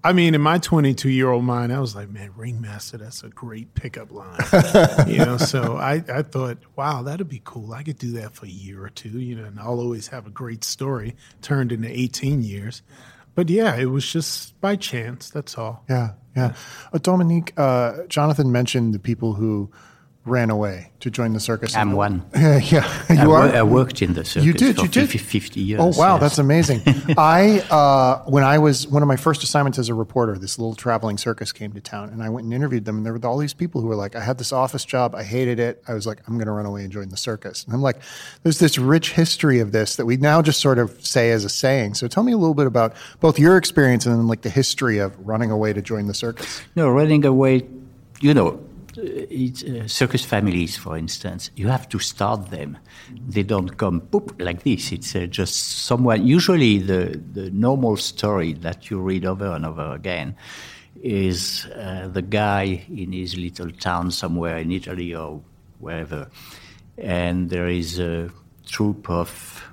I 0.06 0.13
mean, 0.13 0.36
in 0.36 0.42
my 0.42 0.60
22 0.60 1.10
year 1.10 1.31
old 1.31 1.46
mind, 1.46 1.74
I 1.74 1.80
was 1.80 1.96
like, 1.96 2.12
man, 2.12 2.30
ringmaster, 2.36 2.98
that's 2.98 3.24
a 3.24 3.30
great 3.30 3.74
pickup 3.74 4.12
line. 4.12 4.40
you 5.07 5.18
know, 5.18 5.38
so 5.38 5.78
I, 5.78 6.04
I 6.07 6.22
thought, 6.22 6.60
wow, 6.75 7.02
that'd 7.02 7.28
be 7.28 7.42
cool. 7.44 7.74
I 7.74 7.81
could 7.81 7.98
do 7.98 8.12
that 8.12 8.36
for 8.36 8.46
a 8.46 8.50
year 8.50 8.86
or 8.86 8.92
two, 8.92 9.19
you 9.19 9.36
know, 9.36 9.46
and 9.46 9.60
I'll 9.60 9.80
always 9.80 10.10
have 10.10 10.28
a 10.28 10.30
great 10.30 10.63
story 10.63 11.16
turned 11.42 11.72
into 11.72 11.90
18 11.90 12.44
years. 12.44 12.84
But 13.34 13.50
yeah, 13.50 13.75
it 13.78 13.86
was 13.86 14.07
just 14.07 14.62
by 14.62 14.75
chance. 14.75 15.31
That's 15.31 15.57
all. 15.57 15.84
Yeah, 15.90 16.12
yeah. 16.38 16.54
Uh, 16.94 17.00
Dominique, 17.00 17.54
uh, 17.58 17.94
Johnathan 18.08 18.51
mentioned 18.51 18.94
the 18.94 19.00
people 19.00 19.34
who 19.34 19.72
ran 20.25 20.50
away 20.50 20.92
to 21.00 21.12
join 21.12 21.33
the 21.33 21.39
circus. 21.39 21.75
I'm 21.75 21.92
one. 21.92 22.25
yeah, 22.36 22.60
you 23.10 23.31
I, 23.31 23.50
are. 23.50 23.56
I 23.57 23.62
worked 23.62 24.01
in 24.01 24.13
the 24.13 24.25
circus. 24.25 24.45
You 24.45 24.54
did. 24.54 24.80
you 24.80 24.88
did. 24.88 25.10
50 25.10 25.60
years. 25.60 25.80
Oh 25.80 25.94
wow, 25.98 26.16
yes. 26.16 26.22
that's 26.22 26.38
amazing. 26.39 26.81
I 27.18 27.60
uh, 27.69 28.24
when 28.25 28.44
I 28.44 28.57
was 28.57 28.88
one 28.88 29.04
of 29.04 29.07
my 29.07 29.16
first 29.16 29.44
assignments 29.44 29.77
as 29.77 29.88
a 29.88 29.94
reporter, 29.94 30.38
this 30.38 30.57
little 30.57 30.75
traveling 30.75 31.18
circus 31.18 31.51
came 31.51 31.72
to 31.74 31.81
town, 31.81 32.10
and 32.10 32.24
I 32.24 32.30
went 32.30 32.45
and 32.45 32.54
interviewed 32.54 32.86
them. 32.86 32.98
And 32.98 33.06
there 33.06 33.13
were 33.13 33.25
all 33.25 33.38
these 33.38 33.54
people 33.54 33.81
who 33.81 33.88
were 33.88 33.95
like, 33.95 34.16
"I 34.16 34.22
had 34.22 34.39
this 34.39 34.51
office 34.51 34.83
job, 34.83 35.13
I 35.13 35.24
hated 35.24 35.60
it. 35.60 35.83
I 35.88 35.94
was 35.94 36.07
like, 36.07 36.22
I'm 36.27 36.36
going 36.36 36.48
to 36.48 36.54
run 36.54 36.66
away 36.66 36.83
and 36.83 36.92
join 36.92 37.10
the 37.10 37.18
circus." 37.18 37.63
And 37.63 37.74
I'm 37.74 37.81
like, 37.81 37.98
"There's 38.42 38.60
this 38.60 38.80
rich 38.80 39.12
history 39.12 39.60
of 39.60 39.72
this 39.72 39.95
that 39.98 40.06
we 40.06 40.18
now 40.18 40.42
just 40.42 40.60
sort 40.60 40.80
of 40.80 41.06
say 41.06 41.31
as 41.31 41.45
a 41.45 41.50
saying." 41.50 41.94
So 41.94 42.07
tell 42.07 42.24
me 42.24 42.31
a 42.31 42.38
little 42.38 42.56
bit 42.56 42.68
about 42.68 42.95
both 43.19 43.38
your 43.38 43.57
experience 43.57 44.06
and 44.06 44.16
then 44.16 44.27
like 44.27 44.42
the 44.42 44.50
history 44.50 44.98
of 44.98 45.16
running 45.25 45.51
away 45.51 45.74
to 45.74 45.81
join 45.81 46.07
the 46.07 46.16
circus. 46.16 46.62
No, 46.75 46.89
running 46.89 47.25
away, 47.25 47.68
you 48.22 48.33
know 48.33 48.60
uh, 48.98 49.88
circus 49.88 50.24
families, 50.24 50.78
for 50.78 50.98
instance, 50.98 51.52
you 51.56 51.68
have 51.68 51.88
to 51.90 52.00
start 52.00 52.50
them. 52.50 52.78
They 53.28 53.44
don't 53.44 53.78
come 53.78 54.02
poop 54.02 54.36
like 54.40 54.64
this. 54.64 54.92
It's 54.92 55.16
uh, 55.16 55.26
just 55.26 55.86
someone. 55.86 56.26
Usually, 56.26 56.80
the 56.80 57.22
the 57.34 57.52
normal 57.52 57.98
story 57.98 58.54
that 58.54 58.90
you 58.90 59.00
read 59.00 59.25
over 59.25 59.48
and 59.48 59.66
over 59.66 59.94
again 59.94 60.36
is 61.02 61.68
uh, 61.75 62.08
the 62.08 62.22
guy 62.22 62.86
in 62.90 63.12
his 63.12 63.38
little 63.38 63.72
town 63.72 64.12
somewhere 64.12 64.58
in 64.58 64.72
Italy 64.72 65.14
or 65.14 65.42
wherever, 65.80 66.30
and 66.98 67.50
there 67.50 67.68
is 67.68 68.00
a 68.00 68.32
troop 68.66 69.10
of 69.10 69.64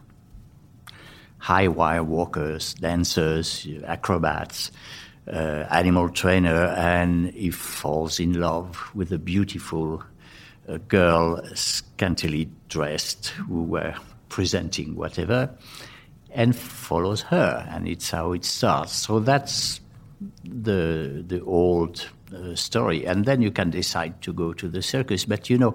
high 1.38 1.68
wire 1.68 2.04
walkers, 2.04 2.74
dancers, 2.74 3.66
acrobats 3.84 4.70
uh, 5.28 5.66
animal 5.70 6.08
trainer, 6.08 6.66
and 6.76 7.32
he 7.32 7.50
falls 7.50 8.18
in 8.18 8.40
love 8.40 8.90
with 8.94 9.12
a 9.12 9.18
beautiful 9.18 10.02
uh, 10.68 10.78
girl, 10.88 11.40
scantily 11.54 12.48
dressed, 12.68 13.28
who 13.48 13.62
were 13.62 13.94
presenting 14.28 14.96
whatever, 14.96 15.50
and 16.30 16.56
follows 16.56 17.22
her, 17.22 17.66
and 17.70 17.86
it's 17.86 18.10
how 18.10 18.32
it 18.32 18.44
starts. 18.44 18.92
So 18.92 19.20
that's 19.20 19.80
the 20.44 21.24
the 21.26 21.42
old 21.42 22.08
uh, 22.34 22.54
story, 22.54 23.06
and 23.06 23.24
then 23.24 23.42
you 23.42 23.50
can 23.50 23.70
decide 23.70 24.20
to 24.22 24.32
go 24.32 24.52
to 24.52 24.68
the 24.68 24.82
circus. 24.82 25.24
But 25.24 25.50
you 25.50 25.58
know, 25.58 25.74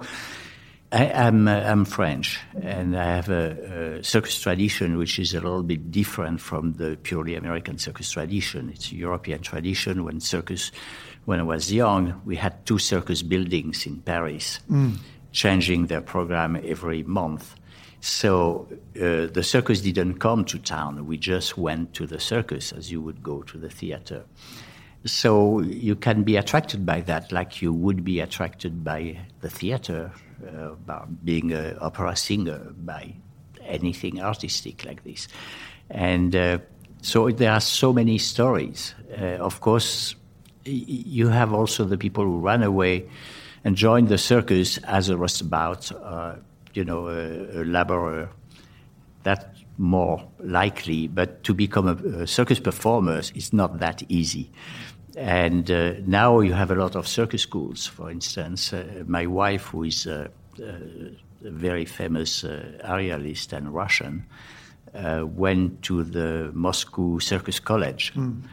I, 0.91 1.05
am 1.27 1.49
uh, 1.49 1.51
I'm 1.51 1.83
French, 1.83 2.39
and 2.61 2.97
I 2.97 3.15
have 3.15 3.29
a, 3.29 3.97
a, 3.99 4.03
circus 4.03 4.39
tradition 4.39 4.97
which 4.97 5.19
is 5.19 5.33
a 5.33 5.41
little 5.41 5.63
bit 5.63 5.91
different 5.91 6.39
from 6.39 6.73
the 6.73 6.97
purely 7.03 7.35
American 7.35 7.77
circus 7.77 8.09
tradition. 8.09 8.69
It's 8.69 8.91
a 8.93 8.95
European 8.95 9.41
tradition. 9.41 10.05
When 10.05 10.21
circus, 10.21 10.71
when 11.25 11.41
I 11.41 11.43
was 11.43 11.73
young, 11.73 12.21
we 12.23 12.37
had 12.37 12.65
two 12.65 12.79
circus 12.79 13.21
buildings 13.21 13.85
in 13.85 13.97
Paris, 13.97 14.61
mm. 14.71 14.95
changing 15.33 15.87
their 15.87 15.99
program 15.99 16.55
every 16.55 17.03
month. 17.03 17.55
So 17.99 18.69
uh, 18.95 19.27
the 19.27 19.43
circus 19.43 19.81
didn't 19.81 20.19
come 20.19 20.45
to 20.45 20.57
town. 20.57 21.05
We 21.05 21.17
just 21.17 21.57
went 21.57 21.95
to 21.95 22.07
the 22.07 22.19
circus 22.19 22.71
as 22.71 22.91
you 22.91 23.01
would 23.01 23.21
go 23.21 23.41
to 23.41 23.57
the 23.57 23.69
theater. 23.69 24.23
So 25.03 25.59
you 25.59 25.95
can 25.95 26.23
be 26.23 26.37
attracted 26.37 26.85
by 26.85 27.01
that, 27.01 27.33
like 27.33 27.61
you 27.61 27.73
would 27.73 28.05
be 28.05 28.21
attracted 28.21 28.85
by 28.85 29.19
the 29.41 29.49
theater 29.49 30.13
about 30.43 31.25
being 31.25 31.51
an 31.51 31.77
opera 31.81 32.15
singer 32.15 32.73
by 32.77 33.13
anything 33.65 34.21
artistic 34.21 34.85
like 34.85 35.03
this. 35.03 35.27
And 35.89 36.35
uh, 36.35 36.59
so 37.01 37.29
there 37.29 37.51
are 37.51 37.61
so 37.61 37.93
many 37.93 38.17
stories. 38.17 38.95
Uh, 39.11 39.37
of 39.39 39.61
course, 39.61 40.15
you 40.65 41.29
have 41.29 41.53
also 41.53 41.85
the 41.85 41.97
people 41.97 42.23
who 42.23 42.39
run 42.39 42.63
away 42.63 43.05
and 43.63 43.75
joined 43.75 44.09
the 44.09 44.17
circus 44.17 44.77
as 44.79 45.09
a 45.09 45.17
roustabout, 45.17 45.91
uh, 46.03 46.35
you 46.73 46.83
know, 46.83 47.07
a, 47.07 47.61
a 47.61 47.63
laborer. 47.63 48.29
That's 49.23 49.45
more 49.77 50.27
likely, 50.39 51.07
but 51.07 51.43
to 51.43 51.53
become 51.53 51.87
a, 51.87 52.21
a 52.21 52.27
circus 52.27 52.59
performer 52.59 53.19
is 53.35 53.53
not 53.53 53.79
that 53.79 54.03
easy. 54.09 54.51
And 55.17 55.71
uh, 55.71 55.93
now 56.05 56.41
you 56.41 56.53
have 56.53 56.69
a 56.69 56.75
lot 56.75 56.95
of 56.95 57.07
circus 57.07 57.41
schools, 57.41 57.87
for 57.87 58.11
instance. 58.11 58.71
Uh, 58.71 59.03
my 59.07 59.25
wife, 59.25 59.65
who 59.65 59.83
is 59.83 60.05
a, 60.05 60.29
a 60.61 60.77
very 61.41 61.85
famous 61.85 62.43
uh, 62.43 62.79
aerialist 62.85 63.51
and 63.51 63.73
Russian, 63.73 64.27
uh, 64.93 65.23
went 65.25 65.81
to 65.83 66.03
the 66.03 66.51
Moscow 66.53 67.17
Circus 67.17 67.59
College. 67.59 68.13
Mm. 68.13 68.43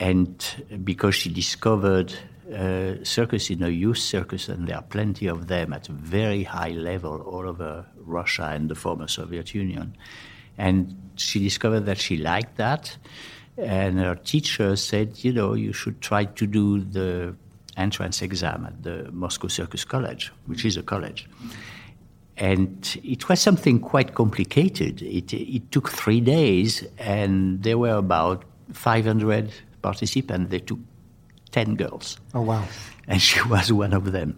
And 0.00 0.82
because 0.84 1.14
she 1.14 1.28
discovered 1.28 2.14
uh, 2.54 2.94
circus 3.02 3.50
in 3.50 3.62
a 3.62 3.68
youth 3.68 3.98
circus, 3.98 4.48
and 4.48 4.66
there 4.68 4.76
are 4.76 4.82
plenty 4.82 5.26
of 5.26 5.48
them 5.48 5.74
at 5.74 5.90
a 5.90 5.92
very 5.92 6.44
high 6.44 6.70
level 6.70 7.20
all 7.20 7.46
over 7.46 7.84
Russia 7.98 8.50
and 8.54 8.70
the 8.70 8.74
former 8.74 9.06
Soviet 9.06 9.54
Union. 9.54 9.94
And 10.56 11.10
she 11.16 11.40
discovered 11.40 11.84
that 11.84 11.98
she 11.98 12.16
liked 12.16 12.56
that. 12.56 12.96
And 13.58 13.98
her 13.98 14.14
teacher 14.14 14.76
said, 14.76 15.24
you 15.24 15.32
know, 15.32 15.54
you 15.54 15.72
should 15.72 16.00
try 16.00 16.26
to 16.26 16.46
do 16.46 16.80
the 16.80 17.34
entrance 17.76 18.22
exam 18.22 18.66
at 18.66 18.82
the 18.82 19.10
Moscow 19.12 19.48
Circus 19.48 19.84
College, 19.84 20.32
which 20.46 20.64
is 20.64 20.76
a 20.76 20.82
college. 20.82 21.28
And 22.36 23.00
it 23.02 23.28
was 23.28 23.40
something 23.40 23.80
quite 23.80 24.14
complicated. 24.14 25.02
It, 25.02 25.32
it 25.32 25.72
took 25.72 25.88
three 25.88 26.20
days, 26.20 26.84
and 26.98 27.62
there 27.64 27.78
were 27.78 27.96
about 27.96 28.44
500 28.72 29.52
participants. 29.82 30.50
They 30.50 30.60
took 30.60 30.78
10 31.50 31.74
girls. 31.74 32.18
Oh, 32.34 32.42
wow. 32.42 32.64
And 33.08 33.20
she 33.20 33.42
was 33.48 33.72
one 33.72 33.92
of 33.92 34.12
them. 34.12 34.36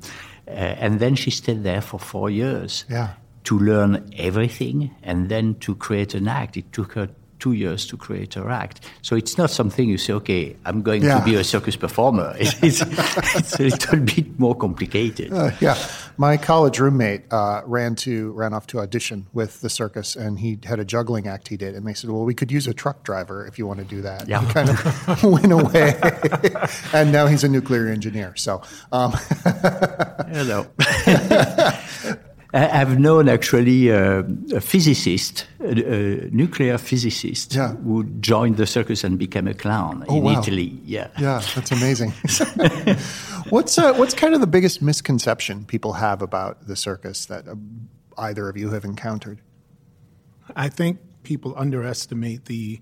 Uh, 0.49 0.53
and 0.53 0.99
then 0.99 1.15
she 1.15 1.31
stayed 1.31 1.63
there 1.63 1.83
for 1.83 2.01
four 2.01 2.31
years 2.31 2.85
yeah. 2.89 3.15
to 3.45 3.59
learn 3.59 4.11
everything 4.17 4.91
and 5.03 5.29
then 5.29 5.55
to 5.57 5.75
create 5.75 6.15
an 6.15 6.27
act. 6.27 6.57
It 6.57 6.73
took 6.73 6.95
her 6.95 7.11
two 7.41 7.53
years 7.53 7.87
to 7.87 7.97
create 7.97 8.35
her 8.35 8.51
act. 8.51 8.81
So 9.03 9.17
it's 9.17 9.37
not 9.37 9.51
something 9.51 9.89
you 9.89 9.99
say, 9.99 10.13
okay, 10.15 10.57
I'm 10.65 10.83
going 10.83 11.03
yeah. 11.03 11.19
to 11.19 11.25
be 11.25 11.35
a 11.35 11.45
circus 11.45 11.77
performer. 11.77 12.37
It's, 12.63 12.83
it's, 12.83 13.59
a 13.59 13.63
little 13.63 14.01
bit 14.01 14.39
more 14.39 14.55
complicated. 14.55 15.33
Uh, 15.33 15.51
yeah. 15.61 15.77
My 16.17 16.37
college 16.37 16.79
roommate 16.79 17.23
uh, 17.33 17.63
ran 17.65 17.95
to 17.97 18.33
ran 18.33 18.53
off 18.53 18.67
to 18.69 18.81
audition 18.81 19.27
with 19.33 19.61
the 19.63 19.71
circus, 19.71 20.17
and 20.17 20.39
he 20.39 20.59
had 20.65 20.79
a 20.79 20.85
juggling 20.85 21.27
act 21.27 21.49
he 21.49 21.57
did, 21.57 21.75
and 21.75 21.87
they 21.87 21.95
said, 21.95 22.11
"Well, 22.11 22.25
we 22.25 22.35
could 22.35 22.53
use 22.53 22.67
a 22.67 22.75
truck 22.75 23.03
driver 23.05 23.47
if 23.47 23.59
you 23.59 23.67
want 23.67 23.79
to 23.79 23.87
do 23.87 24.03
that." 24.03 24.29
Yeah, 24.29 24.45
he 24.45 24.53
kind 24.53 24.69
of 24.69 25.23
went 25.25 25.53
away, 25.53 25.99
and 26.93 27.11
now 27.11 27.27
he's 27.27 27.45
a 27.45 27.49
nuclear 27.49 27.89
engineer. 27.89 28.35
So, 28.37 28.61
um. 28.93 29.13
hello. 30.31 30.67
I've 32.53 32.99
known 32.99 33.29
actually 33.29 33.93
uh, 33.93 34.25
a 34.53 34.61
physicist, 34.61 35.47
a, 35.61 35.67
a 35.67 36.31
nuclear 36.31 36.79
physicist, 36.79 37.55
yeah. 37.55 37.75
who 37.75 38.05
joined 38.21 38.57
the 38.57 38.67
circus 38.67 39.05
and 39.05 39.19
became 39.19 39.47
a 39.47 39.55
clown 39.55 40.05
oh, 40.09 40.17
in 40.17 40.25
wow. 40.25 40.41
Italy. 40.41 40.81
Yeah, 40.85 41.09
yeah, 41.19 41.43
that's 41.55 41.71
amazing. 41.71 42.11
what's 43.51 43.79
uh, 43.79 43.95
what's 43.95 44.15
kind 44.15 44.35
of 44.35 44.41
the 44.41 44.49
biggest 44.49 44.83
misconception 44.83 45.65
people 45.65 45.93
have 45.93 46.23
about 46.23 46.67
the 46.67 46.75
circus 46.75 47.27
that 47.27 47.47
uh, 47.47 47.55
either 48.19 48.49
of 48.49 48.57
you 48.57 48.71
have 48.71 48.85
encountered? 48.85 49.41
I 50.57 50.69
think 50.69 50.99
people 51.23 51.55
underestimate 51.57 52.47
the 52.47 52.81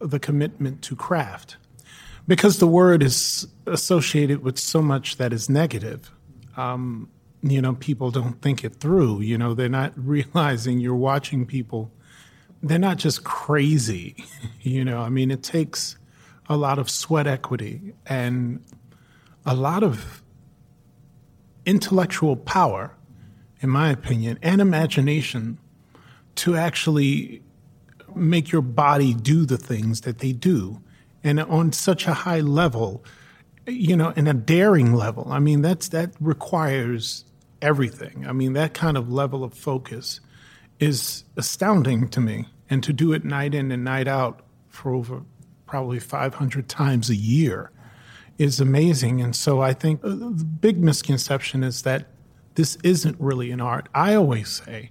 the 0.00 0.18
commitment 0.18 0.82
to 0.82 0.96
craft 0.96 1.58
because 2.26 2.58
the 2.58 2.66
word 2.66 3.04
is 3.04 3.46
associated 3.66 4.42
with 4.42 4.58
so 4.58 4.82
much 4.82 5.16
that 5.16 5.32
is 5.32 5.48
negative. 5.48 6.10
Um, 6.56 7.08
you 7.50 7.62
know, 7.62 7.74
people 7.74 8.10
don't 8.10 8.40
think 8.42 8.64
it 8.64 8.76
through. 8.76 9.20
You 9.20 9.38
know, 9.38 9.54
they're 9.54 9.68
not 9.68 9.92
realizing 9.96 10.80
you're 10.80 10.94
watching 10.94 11.46
people. 11.46 11.90
They're 12.62 12.78
not 12.78 12.96
just 12.96 13.24
crazy. 13.24 14.16
you 14.60 14.84
know, 14.84 15.00
I 15.00 15.08
mean, 15.08 15.30
it 15.30 15.42
takes 15.42 15.96
a 16.48 16.56
lot 16.56 16.78
of 16.78 16.88
sweat 16.88 17.26
equity 17.26 17.94
and 18.06 18.62
a 19.44 19.54
lot 19.54 19.82
of 19.82 20.22
intellectual 21.64 22.36
power, 22.36 22.94
in 23.60 23.68
my 23.68 23.90
opinion, 23.90 24.38
and 24.42 24.60
imagination 24.60 25.58
to 26.36 26.56
actually 26.56 27.42
make 28.14 28.52
your 28.52 28.62
body 28.62 29.12
do 29.12 29.44
the 29.44 29.58
things 29.58 30.02
that 30.02 30.18
they 30.18 30.32
do. 30.32 30.80
And 31.24 31.40
on 31.40 31.72
such 31.72 32.06
a 32.06 32.14
high 32.14 32.40
level, 32.40 33.04
you 33.66 33.96
know, 33.96 34.10
in 34.10 34.26
a 34.26 34.34
daring 34.34 34.94
level. 34.94 35.26
I 35.30 35.38
mean, 35.38 35.62
that's 35.62 35.88
that 35.88 36.12
requires 36.20 37.24
everything. 37.66 38.24
I 38.28 38.32
mean, 38.32 38.52
that 38.52 38.74
kind 38.74 38.96
of 38.96 39.12
level 39.12 39.42
of 39.42 39.52
focus 39.52 40.20
is 40.78 41.24
astounding 41.36 42.08
to 42.10 42.20
me. 42.20 42.46
And 42.70 42.82
to 42.84 42.92
do 42.92 43.12
it 43.12 43.24
night 43.24 43.54
in 43.54 43.72
and 43.72 43.84
night 43.84 44.06
out 44.06 44.40
for 44.68 44.94
over 44.94 45.22
probably 45.66 45.98
500 45.98 46.68
times 46.68 47.10
a 47.10 47.16
year 47.16 47.72
is 48.38 48.60
amazing. 48.60 49.20
And 49.20 49.34
so 49.34 49.60
I 49.60 49.72
think 49.72 50.04
uh, 50.04 50.10
the 50.10 50.44
big 50.44 50.78
misconception 50.78 51.64
is 51.64 51.82
that 51.82 52.06
this 52.54 52.76
isn't 52.84 53.16
really 53.18 53.50
an 53.50 53.60
art. 53.60 53.88
I 53.94 54.14
always 54.14 54.48
say 54.48 54.90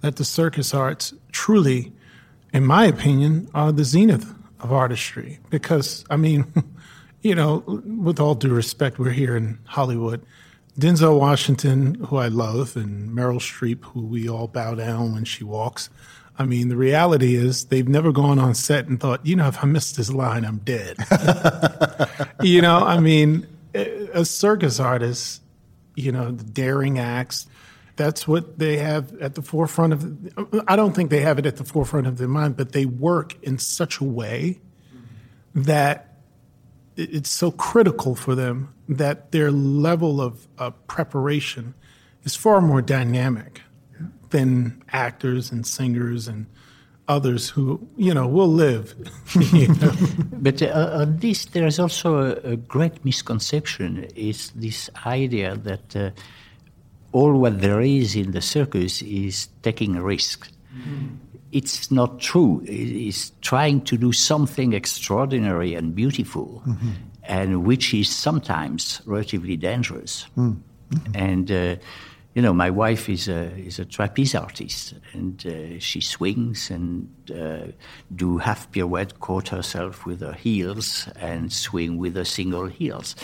that 0.00 0.16
the 0.16 0.24
circus 0.24 0.72
arts 0.72 1.12
truly, 1.30 1.92
in 2.52 2.64
my 2.64 2.86
opinion, 2.86 3.50
are 3.54 3.70
the 3.70 3.84
zenith 3.84 4.34
of 4.60 4.72
artistry. 4.72 5.40
Because, 5.50 6.04
I 6.08 6.16
mean, 6.16 6.46
you 7.22 7.34
know, 7.34 7.64
with 7.66 8.18
all 8.18 8.34
due 8.34 8.54
respect, 8.54 8.98
we're 8.98 9.10
here 9.10 9.36
in 9.36 9.58
Hollywood. 9.64 10.24
Denzel 10.78 11.18
Washington, 11.18 11.94
who 12.06 12.16
I 12.16 12.28
love, 12.28 12.76
and 12.76 13.10
Meryl 13.10 13.38
Streep, 13.38 13.84
who 13.84 14.06
we 14.06 14.28
all 14.28 14.48
bow 14.48 14.74
down 14.74 15.12
when 15.12 15.24
she 15.24 15.44
walks. 15.44 15.88
I 16.36 16.44
mean, 16.46 16.68
the 16.68 16.76
reality 16.76 17.36
is 17.36 17.66
they've 17.66 17.88
never 17.88 18.10
gone 18.10 18.40
on 18.40 18.54
set 18.54 18.88
and 18.88 18.98
thought, 18.98 19.24
you 19.24 19.36
know, 19.36 19.46
if 19.46 19.62
I 19.62 19.66
miss 19.66 19.92
this 19.92 20.10
line, 20.10 20.44
I'm 20.44 20.58
dead. 20.58 20.96
you 22.42 22.60
know, 22.60 22.78
I 22.78 22.98
mean, 22.98 23.46
a 23.72 24.24
circus 24.24 24.80
artist, 24.80 25.42
you 25.94 26.10
know, 26.10 26.32
the 26.32 26.42
daring 26.42 26.98
acts, 26.98 27.46
that's 27.94 28.26
what 28.26 28.58
they 28.58 28.78
have 28.78 29.16
at 29.20 29.36
the 29.36 29.42
forefront 29.42 29.92
of. 29.92 30.64
I 30.66 30.74
don't 30.74 30.94
think 30.94 31.10
they 31.10 31.20
have 31.20 31.38
it 31.38 31.46
at 31.46 31.56
the 31.56 31.64
forefront 31.64 32.08
of 32.08 32.18
their 32.18 32.26
mind, 32.26 32.56
but 32.56 32.72
they 32.72 32.86
work 32.86 33.36
in 33.44 33.58
such 33.58 34.00
a 34.00 34.04
way 34.04 34.60
that 35.54 36.13
it's 36.96 37.30
so 37.30 37.50
critical 37.50 38.14
for 38.14 38.34
them 38.34 38.74
that 38.88 39.32
their 39.32 39.50
level 39.50 40.20
of 40.20 40.46
uh, 40.58 40.70
preparation 40.86 41.74
is 42.22 42.36
far 42.36 42.60
more 42.60 42.82
dynamic 42.82 43.62
than 44.30 44.82
actors 44.92 45.50
and 45.52 45.66
singers 45.66 46.28
and 46.28 46.46
others 47.06 47.50
who 47.50 47.86
you 47.96 48.14
know 48.14 48.26
will 48.26 48.48
live. 48.48 48.94
you 49.52 49.68
know? 49.68 49.92
But 50.32 50.62
uh, 50.62 51.00
on 51.00 51.18
this, 51.18 51.46
there 51.46 51.66
is 51.66 51.78
also 51.78 52.18
a, 52.18 52.52
a, 52.52 52.56
great 52.56 53.04
misconception: 53.04 54.04
is 54.16 54.50
this 54.54 54.88
idea 55.04 55.56
that 55.56 55.96
uh, 55.96 56.10
all 57.12 57.32
what 57.38 57.60
there 57.60 57.80
is 57.80 58.16
in 58.16 58.32
the 58.32 58.40
circus 58.40 59.02
is 59.02 59.48
taking 59.62 60.00
risks. 60.00 60.50
Mm-hmm 60.76 61.23
it's 61.54 61.90
not 61.90 62.18
true. 62.18 62.62
It's 62.66 63.30
trying 63.40 63.82
to 63.82 63.96
do 63.96 64.12
something 64.12 64.72
extraordinary 64.72 65.74
and 65.74 65.94
beautiful, 65.94 66.62
mm-hmm. 66.66 66.90
and 67.22 67.64
which 67.64 67.94
is 67.94 68.08
sometimes 68.10 69.00
relatively 69.06 69.56
dangerous. 69.56 70.26
Mm-hmm. 70.36 71.14
And 71.14 71.50
uh, 71.52 71.76
you 72.34 72.42
know, 72.42 72.52
my 72.52 72.70
wife 72.70 73.08
is 73.08 73.28
a 73.28 73.56
is 73.56 73.78
a 73.78 73.84
trapeze 73.84 74.34
artist, 74.34 74.94
and 75.12 75.46
uh, 75.46 75.78
she 75.78 76.00
swings 76.00 76.70
and 76.70 77.08
uh, 77.30 77.70
do 78.16 78.38
half 78.38 78.70
pirouette, 78.72 79.20
caught 79.20 79.48
herself 79.48 80.04
with 80.04 80.20
her 80.22 80.32
heels, 80.34 81.08
and 81.20 81.52
swing 81.52 81.98
with 81.98 82.16
her 82.16 82.24
single 82.24 82.66
heels 82.66 83.14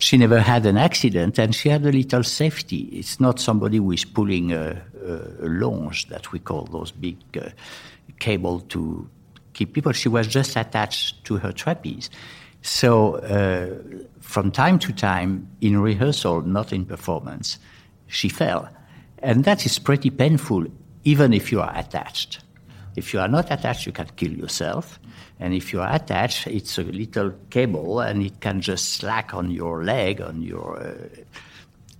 she 0.00 0.16
never 0.16 0.40
had 0.40 0.64
an 0.64 0.78
accident 0.78 1.38
and 1.38 1.54
she 1.54 1.68
had 1.68 1.84
a 1.84 1.92
little 1.92 2.24
safety. 2.24 2.88
It's 2.92 3.20
not 3.20 3.38
somebody 3.38 3.76
who 3.76 3.92
is 3.92 4.04
pulling 4.06 4.50
a, 4.50 4.82
a, 5.04 5.46
a 5.46 5.90
that 6.08 6.32
we 6.32 6.38
call 6.38 6.64
those 6.64 6.90
big 6.90 7.16
uh, 7.36 7.50
cable 8.18 8.60
to 8.60 9.08
keep 9.52 9.72
people. 9.72 9.92
She 9.92 10.08
was 10.08 10.26
just 10.26 10.56
attached 10.56 11.24
to 11.24 11.36
her 11.36 11.52
trapeze. 11.52 12.10
So 12.62 13.16
uh, 13.16 13.78
from 14.20 14.50
time 14.50 14.78
to 14.80 14.92
time, 14.92 15.48
in 15.60 15.80
rehearsal, 15.80 16.42
not 16.42 16.72
in 16.72 16.84
performance, 16.84 17.58
she 18.06 18.28
fell. 18.28 18.68
And 19.18 19.44
that 19.44 19.64
is 19.66 19.78
pretty 19.78 20.10
painful, 20.10 20.66
even 21.04 21.32
if 21.32 21.50
you 21.52 21.60
are 21.60 21.72
attached. 21.76 22.40
If 22.96 23.14
you 23.14 23.20
are 23.20 23.28
not 23.28 23.50
attached, 23.50 23.86
you 23.86 23.92
can 23.92 24.08
kill 24.16 24.32
yourself. 24.32 24.98
And 25.38 25.54
if 25.54 25.72
you 25.72 25.80
are 25.80 25.94
attached, 25.94 26.46
it's 26.46 26.78
a 26.78 26.82
little 26.82 27.32
cable 27.48 28.00
and 28.00 28.22
it 28.22 28.40
can 28.40 28.60
just 28.60 28.94
slack 28.94 29.32
on 29.32 29.50
your 29.50 29.84
leg, 29.84 30.20
on 30.20 30.42
your. 30.42 30.78
Uh, 30.82 31.22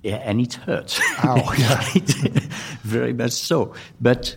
yeah, 0.03 0.17
and 0.17 0.41
it 0.41 0.55
hurts. 0.55 1.01
Ow, 1.25 1.53
yeah. 1.59 1.83
Very 2.83 3.13
much 3.13 3.33
so. 3.33 3.75
But 4.01 4.37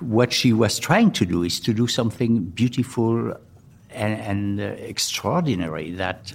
what 0.00 0.32
she 0.32 0.52
was 0.52 0.78
trying 0.78 1.12
to 1.12 1.26
do 1.26 1.42
is 1.42 1.60
to 1.60 1.72
do 1.72 1.86
something 1.86 2.44
beautiful 2.44 3.32
and, 3.90 4.20
and 4.20 4.60
uh, 4.60 4.64
extraordinary 4.78 5.92
that 5.92 6.34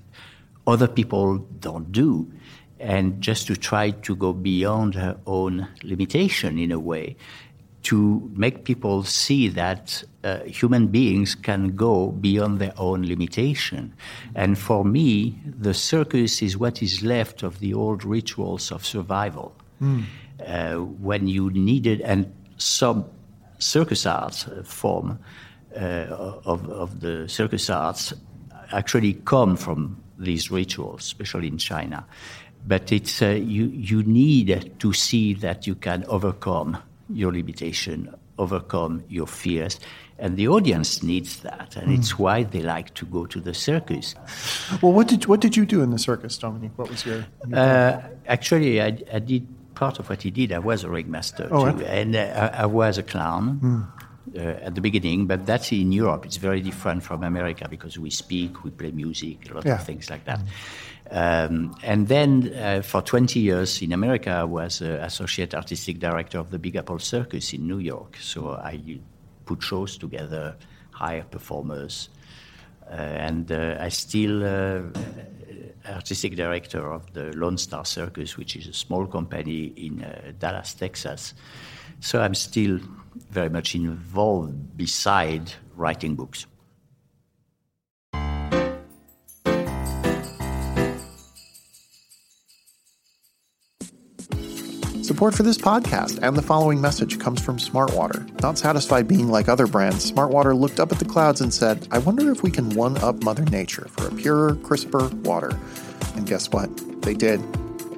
other 0.68 0.88
people 0.88 1.38
don't 1.60 1.92
do. 1.92 2.32
and 2.80 3.22
just 3.22 3.48
to 3.48 3.56
try 3.56 3.92
to 3.92 4.16
go 4.16 4.34
beyond 4.34 4.96
her 4.96 5.18
own 5.25 5.68
limitation 5.84 6.60
in 6.60 6.72
a 6.72 6.80
way 6.80 7.16
to 7.84 8.30
make 8.36 8.66
people 8.66 9.04
see 9.04 9.48
that 9.48 10.04
uh, 10.25 10.44
human 10.46 10.88
beings 10.88 11.36
can 11.36 11.75
go 11.75 12.12
beyond 12.12 12.60
their 12.60 12.74
own 12.77 13.03
limitation. 13.03 13.94
And 14.34 14.58
for 14.58 14.84
me, 14.84 15.39
the 15.46 15.74
circus 15.74 16.41
is 16.41 16.58
what 16.58 16.82
is 16.82 17.03
left 17.03 17.44
of 17.44 17.60
the 17.60 17.74
old 17.74 18.03
rituals 18.03 18.72
of 18.72 18.86
survival. 18.86 19.55
Mm. 19.82 20.03
Uh, 20.46 20.75
when 20.75 21.27
you 21.27 21.51
needed, 21.51 22.01
and 22.01 22.34
some 22.58 23.05
circus 23.60 24.05
arts 24.05 24.46
form 24.63 25.20
uh, 25.75 26.08
of, 26.46 26.70
of 26.70 27.00
the 27.00 27.29
circus 27.29 27.70
arts 27.70 28.13
actually 28.72 29.13
come 29.25 29.55
from 29.55 30.01
these 30.17 30.51
rituals, 30.51 31.01
especially 31.01 31.48
in 31.48 31.58
China. 31.58 32.05
But 32.67 32.91
it's, 32.91 33.22
uh, 33.22 33.27
you, 33.27 33.65
you 33.67 34.03
need 34.03 34.74
to 34.79 34.94
see 34.94 35.34
that 35.36 35.67
you 35.67 35.75
can 35.75 36.03
overcome 36.08 36.77
your 37.10 37.32
limitation, 37.32 38.13
overcome 38.38 39.03
your 39.08 39.27
fears. 39.27 39.79
And 40.17 40.38
the 40.38 40.48
audience 40.48 41.03
needs 41.03 41.41
that, 41.41 41.75
and 41.75 41.89
mm. 41.89 41.98
it's 41.98 42.17
why 42.17 42.43
they 42.43 42.62
like 42.62 42.93
to 42.93 43.05
go 43.05 43.25
to 43.25 43.41
the 43.41 43.53
circus. 43.53 44.15
Well, 44.81 44.93
what 44.93 45.10
did 45.10 45.25
what 45.25 45.41
did 45.41 45.57
you 45.57 45.65
do 45.65 45.81
in 45.81 45.91
the 45.91 46.00
circus, 46.00 46.38
Dominique? 46.38 46.72
What 46.77 46.89
was 46.89 47.05
your? 47.05 47.25
your 47.48 47.60
uh, 47.60 48.01
actually, 48.25 48.81
I, 48.81 48.98
I, 49.12 49.19
did 49.19 49.45
part 49.75 50.00
of 50.00 50.07
what 50.07 50.22
he 50.22 50.31
did. 50.31 50.53
I 50.53 50.60
was 50.60 50.86
a 50.86 50.89
ringmaster 50.89 51.50
oh, 51.51 51.69
too, 51.69 51.84
and 51.84 52.15
uh, 52.15 52.51
I, 52.53 52.62
I, 52.62 52.65
was 52.65 52.98
a 52.98 53.03
clown. 53.03 53.60
Mm. 53.60 53.91
Uh, 54.36 54.65
at 54.65 54.75
the 54.75 54.81
beginning, 54.81 55.27
but 55.27 55.45
that's 55.45 55.72
in 55.72 55.91
Europe. 55.91 56.25
It's 56.25 56.38
very 56.38 56.60
different 56.60 57.03
from 57.03 57.24
America 57.24 57.67
because 57.69 57.98
we 57.98 58.10
speak, 58.10 58.63
we 58.65 58.72
play 58.72 58.91
music, 58.91 59.50
a 59.50 59.53
lot 59.53 59.65
yeah. 59.65 59.75
of 59.75 59.86
things 59.86 60.10
like 60.10 60.25
that. 60.25 60.39
Mm. 60.39 60.45
Um, 61.12 61.75
and 61.84 62.07
then 62.07 62.53
uh, 62.55 62.81
for 62.81 63.01
20 63.01 63.39
years 63.39 63.81
in 63.81 63.93
America, 63.93 64.31
I 64.31 64.43
was 64.43 64.81
uh, 64.81 65.00
associate 65.03 65.53
artistic 65.53 66.00
director 66.00 66.39
of 66.39 66.50
the 66.50 66.60
Big 66.60 66.75
Apple 66.75 67.00
Circus 67.00 67.53
in 67.53 67.67
New 67.67 67.77
York. 67.77 68.17
So 68.19 68.50
I 68.51 68.81
put 69.46 69.62
shows 69.62 69.98
together, 69.98 70.56
hire 70.92 71.24
performers, 71.24 72.10
uh, 72.90 72.94
and 72.94 73.52
uh, 73.52 73.78
I 73.80 73.90
still 73.90 74.44
uh, 74.44 74.82
artistic 75.88 76.36
director 76.36 76.92
of 76.92 77.12
the 77.14 77.36
Lone 77.36 77.58
Star 77.58 77.86
Circus, 77.86 78.38
which 78.38 78.56
is 78.56 78.68
a 78.68 78.74
small 78.74 79.06
company 79.08 79.74
in 79.78 80.04
uh, 80.04 80.32
Dallas, 80.40 80.74
Texas. 80.74 81.34
So 82.00 82.22
I'm 82.22 82.36
still 82.36 82.80
very 83.32 83.50
much 83.50 83.75
involved 83.75 84.78
beside 84.78 85.54
writing 85.75 86.16
books. 86.16 86.46
Support 95.15 95.36
for 95.36 95.43
this 95.43 95.57
podcast 95.57 96.19
and 96.22 96.36
the 96.36 96.41
following 96.41 96.81
message 96.81 97.19
comes 97.19 97.41
from 97.41 97.55
Smartwater. 97.55 98.29
Not 98.41 98.57
satisfied 98.57 99.07
being 99.07 99.29
like 99.29 99.48
other 99.48 99.65
brands, 99.65 100.12
Smartwater 100.12 100.53
looked 100.53 100.77
up 100.77 100.91
at 100.91 101.00
the 101.00 101.05
clouds 101.05 101.39
and 101.39 101.53
said, 101.53 101.88
I 101.89 102.00
wonder 102.00 102.29
if 102.34 102.43
we 102.43 102.51
can 102.51 102.72
one 102.72 102.98
up 102.98 103.24
Mother 103.24 103.45
Nature 103.45 103.88
for 103.91 104.10
a 104.10 104.12
purer, 104.12 104.55
crisper 104.55 105.07
water. 105.24 105.57
And 106.17 106.27
guess 106.27 106.51
what? 106.51 106.69
They 107.01 107.13
did. 107.13 107.39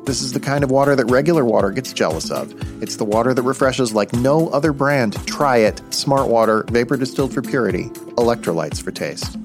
This 0.06 0.22
is 0.22 0.34
the 0.34 0.40
kind 0.40 0.64
of 0.64 0.70
water 0.70 0.96
that 0.96 1.06
regular 1.06 1.44
water 1.44 1.72
gets 1.72 1.92
jealous 1.92 2.30
of. 2.30 2.54
It's 2.84 2.98
the 2.98 3.06
water 3.06 3.34
that 3.34 3.42
refreshes 3.42 3.94
like 3.94 4.14
no 4.14 4.50
other 4.50 4.72
brand. 4.72 5.14
Try 5.26 5.58
it. 5.58 5.78
Smartwater, 5.90 6.70
vapor 6.70 6.98
distilled 6.98 7.34
for 7.34 7.42
purity, 7.42 7.86
electrolytes 8.20 8.80
for 8.80 8.92
taste. 8.92 9.40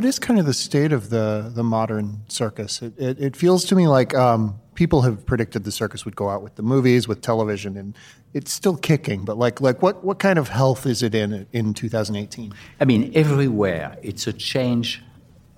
What 0.00 0.06
is 0.06 0.18
kind 0.18 0.40
of 0.40 0.46
the 0.46 0.54
state 0.54 0.92
of 0.92 1.10
the 1.10 1.52
the 1.54 1.62
modern 1.62 2.22
circus? 2.26 2.80
It, 2.80 2.94
it, 2.96 3.20
it 3.20 3.36
feels 3.36 3.66
to 3.66 3.74
me 3.74 3.86
like 3.86 4.14
um, 4.14 4.58
people 4.72 5.02
have 5.02 5.26
predicted 5.26 5.64
the 5.64 5.70
circus 5.70 6.06
would 6.06 6.16
go 6.16 6.30
out 6.30 6.42
with 6.42 6.54
the 6.54 6.62
movies, 6.62 7.06
with 7.06 7.20
television, 7.20 7.76
and 7.76 7.94
it's 8.32 8.50
still 8.50 8.78
kicking. 8.78 9.26
But 9.26 9.36
like 9.36 9.60
like 9.60 9.82
what 9.82 10.02
what 10.02 10.18
kind 10.18 10.38
of 10.38 10.48
health 10.48 10.86
is 10.86 11.02
it 11.02 11.14
in 11.14 11.46
in 11.52 11.74
2018? 11.74 12.50
I 12.80 12.84
mean, 12.86 13.12
everywhere 13.14 13.94
it's 14.00 14.26
a 14.26 14.32
change 14.32 15.02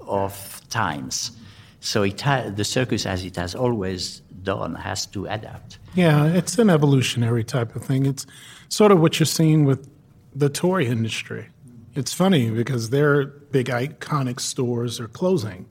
of 0.00 0.60
times. 0.70 1.30
So 1.78 2.02
it 2.02 2.20
ha- 2.20 2.50
the 2.50 2.64
circus, 2.64 3.06
as 3.06 3.24
it 3.24 3.36
has 3.36 3.54
always 3.54 4.22
done, 4.42 4.74
has 4.74 5.06
to 5.06 5.26
adapt. 5.26 5.78
Yeah, 5.94 6.26
it's 6.26 6.58
an 6.58 6.68
evolutionary 6.68 7.44
type 7.44 7.76
of 7.76 7.84
thing. 7.84 8.06
It's 8.06 8.26
sort 8.68 8.90
of 8.90 8.98
what 8.98 9.20
you're 9.20 9.34
seeing 9.40 9.66
with 9.66 9.88
the 10.34 10.48
toy 10.48 10.82
industry. 10.82 11.46
It's 11.94 12.12
funny 12.12 12.50
because 12.50 12.90
their 12.90 13.26
big 13.26 13.66
iconic 13.66 14.40
stores 14.40 14.98
are 15.00 15.08
closing. 15.08 15.66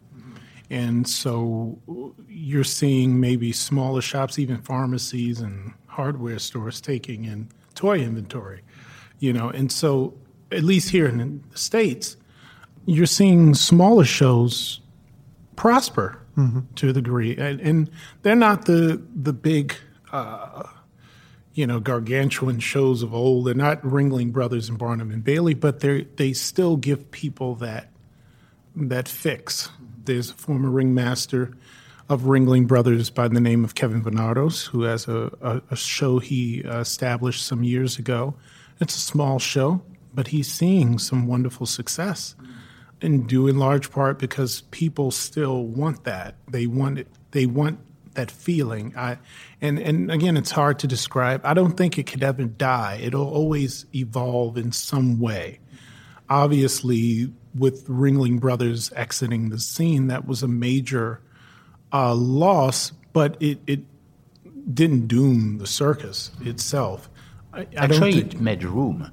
And 0.71 1.05
so 1.05 1.77
you're 2.29 2.63
seeing 2.63 3.19
maybe 3.19 3.51
smaller 3.51 4.01
shops, 4.01 4.39
even 4.39 4.61
pharmacies 4.61 5.41
and 5.41 5.73
hardware 5.87 6.39
stores 6.39 6.79
taking 6.79 7.25
in 7.25 7.49
toy 7.75 7.99
inventory, 7.99 8.61
you 9.19 9.33
know. 9.33 9.49
And 9.49 9.69
so, 9.69 10.13
at 10.49 10.63
least 10.63 10.89
here 10.89 11.07
in 11.07 11.43
the 11.51 11.57
States, 11.57 12.15
you're 12.85 13.05
seeing 13.05 13.53
smaller 13.53 14.05
shows 14.05 14.79
prosper 15.57 16.21
mm-hmm. 16.37 16.61
to 16.75 16.89
a 16.89 16.93
degree. 16.93 17.35
And, 17.35 17.59
and, 17.59 17.89
they're 18.21 18.35
not 18.35 18.65
the, 18.65 19.01
the 19.13 19.33
big, 19.33 19.75
uh, 20.13 20.63
you 21.53 21.67
know, 21.67 21.79
gargantuan 21.79 22.59
shows 22.59 23.03
of 23.03 23.13
old. 23.13 23.47
They're 23.47 23.53
not 23.53 23.81
Ringling 23.81 24.31
Brothers 24.31 24.69
and 24.69 24.77
Barnum 24.77 25.11
and 25.11 25.23
Bailey, 25.23 25.53
but 25.53 25.81
they 25.81 26.03
they 26.15 26.33
still 26.33 26.77
give 26.77 27.11
people 27.11 27.55
that 27.55 27.89
that 28.75 29.07
fix. 29.07 29.69
There's 30.03 30.31
a 30.31 30.33
former 30.33 30.69
ringmaster 30.69 31.51
of 32.09 32.23
Ringling 32.23 32.67
Brothers 32.67 33.09
by 33.09 33.27
the 33.27 33.39
name 33.39 33.63
of 33.63 33.75
Kevin 33.75 34.03
Venardos, 34.03 34.67
who 34.67 34.83
has 34.83 35.07
a, 35.07 35.31
a, 35.41 35.61
a 35.71 35.75
show 35.75 36.19
he 36.19 36.63
uh, 36.63 36.79
established 36.79 37.45
some 37.45 37.63
years 37.63 37.97
ago. 37.97 38.35
It's 38.79 38.95
a 38.95 38.99
small 38.99 39.39
show, 39.39 39.81
but 40.13 40.27
he's 40.27 40.51
seeing 40.51 40.99
some 40.99 41.27
wonderful 41.27 41.65
success, 41.65 42.35
and 43.01 43.27
due 43.27 43.47
in 43.47 43.59
large 43.59 43.91
part 43.91 44.19
because 44.19 44.61
people 44.71 45.11
still 45.11 45.65
want 45.65 46.03
that. 46.05 46.35
They 46.49 46.67
want 46.67 46.99
it. 46.99 47.07
They 47.31 47.45
want 47.45 47.79
that 48.13 48.31
feeling. 48.31 48.93
I, 48.97 49.17
and 49.61 49.79
and 49.79 50.11
again, 50.11 50.37
it's 50.37 50.51
hard 50.51 50.79
to 50.79 50.87
describe. 50.87 51.41
I 51.43 51.53
don't 51.53 51.77
think 51.77 51.97
it 51.97 52.07
could 52.07 52.23
ever 52.23 52.43
die. 52.43 52.99
It'll 53.01 53.29
always 53.29 53.85
evolve 53.93 54.57
in 54.57 54.71
some 54.71 55.19
way. 55.19 55.59
Obviously, 56.29 57.31
with 57.57 57.87
Ringling 57.87 58.39
Brothers 58.39 58.91
exiting 58.95 59.49
the 59.49 59.59
scene, 59.59 60.07
that 60.07 60.25
was 60.25 60.43
a 60.43 60.47
major 60.47 61.21
uh, 61.91 62.13
loss, 62.15 62.91
but 63.13 63.35
it, 63.41 63.59
it 63.67 63.81
didn't 64.73 65.07
doom 65.07 65.57
the 65.57 65.67
circus 65.67 66.31
itself. 66.41 67.09
I, 67.53 67.61
I 67.61 67.67
Actually, 67.75 68.19
it 68.19 68.39
made 68.39 68.63
room. 68.63 69.11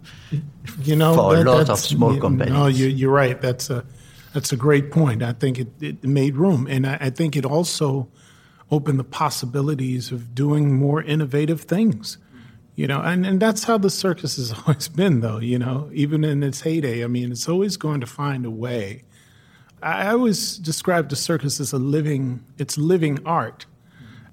You 0.82 0.96
know, 0.96 1.14
for 1.14 1.36
that, 1.36 1.46
a 1.46 1.50
lot 1.50 1.68
of 1.68 1.78
small 1.78 2.14
you, 2.14 2.20
companies. 2.20 2.52
No, 2.52 2.66
you, 2.66 3.08
are 3.08 3.12
right. 3.12 3.40
That's 3.40 3.68
a 3.70 3.84
that's 4.32 4.52
a 4.52 4.56
great 4.56 4.92
point. 4.92 5.22
I 5.22 5.32
think 5.32 5.58
it, 5.58 5.68
it 5.80 6.04
made 6.04 6.36
room, 6.36 6.68
and 6.70 6.86
I, 6.86 6.98
I 7.00 7.10
think 7.10 7.36
it 7.36 7.44
also 7.44 8.08
open 8.70 8.96
the 8.96 9.04
possibilities 9.04 10.12
of 10.12 10.34
doing 10.34 10.74
more 10.76 11.02
innovative 11.02 11.62
things. 11.62 12.18
You 12.74 12.86
know, 12.86 13.00
and, 13.00 13.26
and 13.26 13.40
that's 13.40 13.64
how 13.64 13.76
the 13.76 13.90
circus 13.90 14.36
has 14.36 14.52
always 14.66 14.86
been, 14.86 15.20
though, 15.20 15.38
you 15.38 15.58
know, 15.58 15.90
even 15.92 16.22
in 16.22 16.42
its 16.42 16.60
heyday. 16.60 17.02
I 17.02 17.08
mean, 17.08 17.32
it's 17.32 17.48
always 17.48 17.76
going 17.76 18.00
to 18.00 18.06
find 18.06 18.46
a 18.46 18.50
way. 18.50 19.02
I 19.82 20.08
always 20.10 20.58
describe 20.58 21.08
the 21.08 21.16
circus 21.16 21.60
as 21.60 21.72
a 21.72 21.78
living, 21.78 22.44
it's 22.56 22.78
living 22.78 23.18
art. 23.24 23.66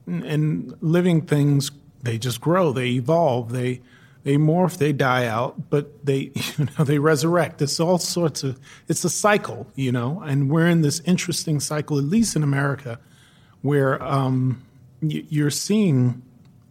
And, 0.08 0.76
living 0.82 1.24
things, 1.24 1.71
they 2.04 2.19
just 2.19 2.39
grow, 2.39 2.71
they 2.71 2.89
evolve, 2.89 3.52
they, 3.52 3.82
they 4.24 4.38
morph, 4.38 4.78
they 4.78 4.93
die 4.93 5.26
out, 5.26 5.71
but 5.71 6.06
they, 6.06 6.32
you 6.58 6.67
know, 6.78 6.84
they 6.84 7.00
resurrect. 7.00 7.63
It's 7.63 7.80
all 7.80 7.98
sorts 7.98 8.43
of, 8.43 8.60
it's 8.88 9.04
a 9.04 9.10
cycle, 9.10 9.65
you 9.76 9.91
know, 9.91 10.21
and 10.21 10.52
we're 10.52 10.67
in 10.67 10.82
this 10.82 11.00
interesting 11.02 11.60
cycle, 11.60 11.98
at 11.98 12.04
least 12.04 12.36
in 12.36 12.43
America, 12.43 13.00
where 13.65 14.01
um, 14.04 14.63
you're 15.01 15.49
seeing 15.49 16.21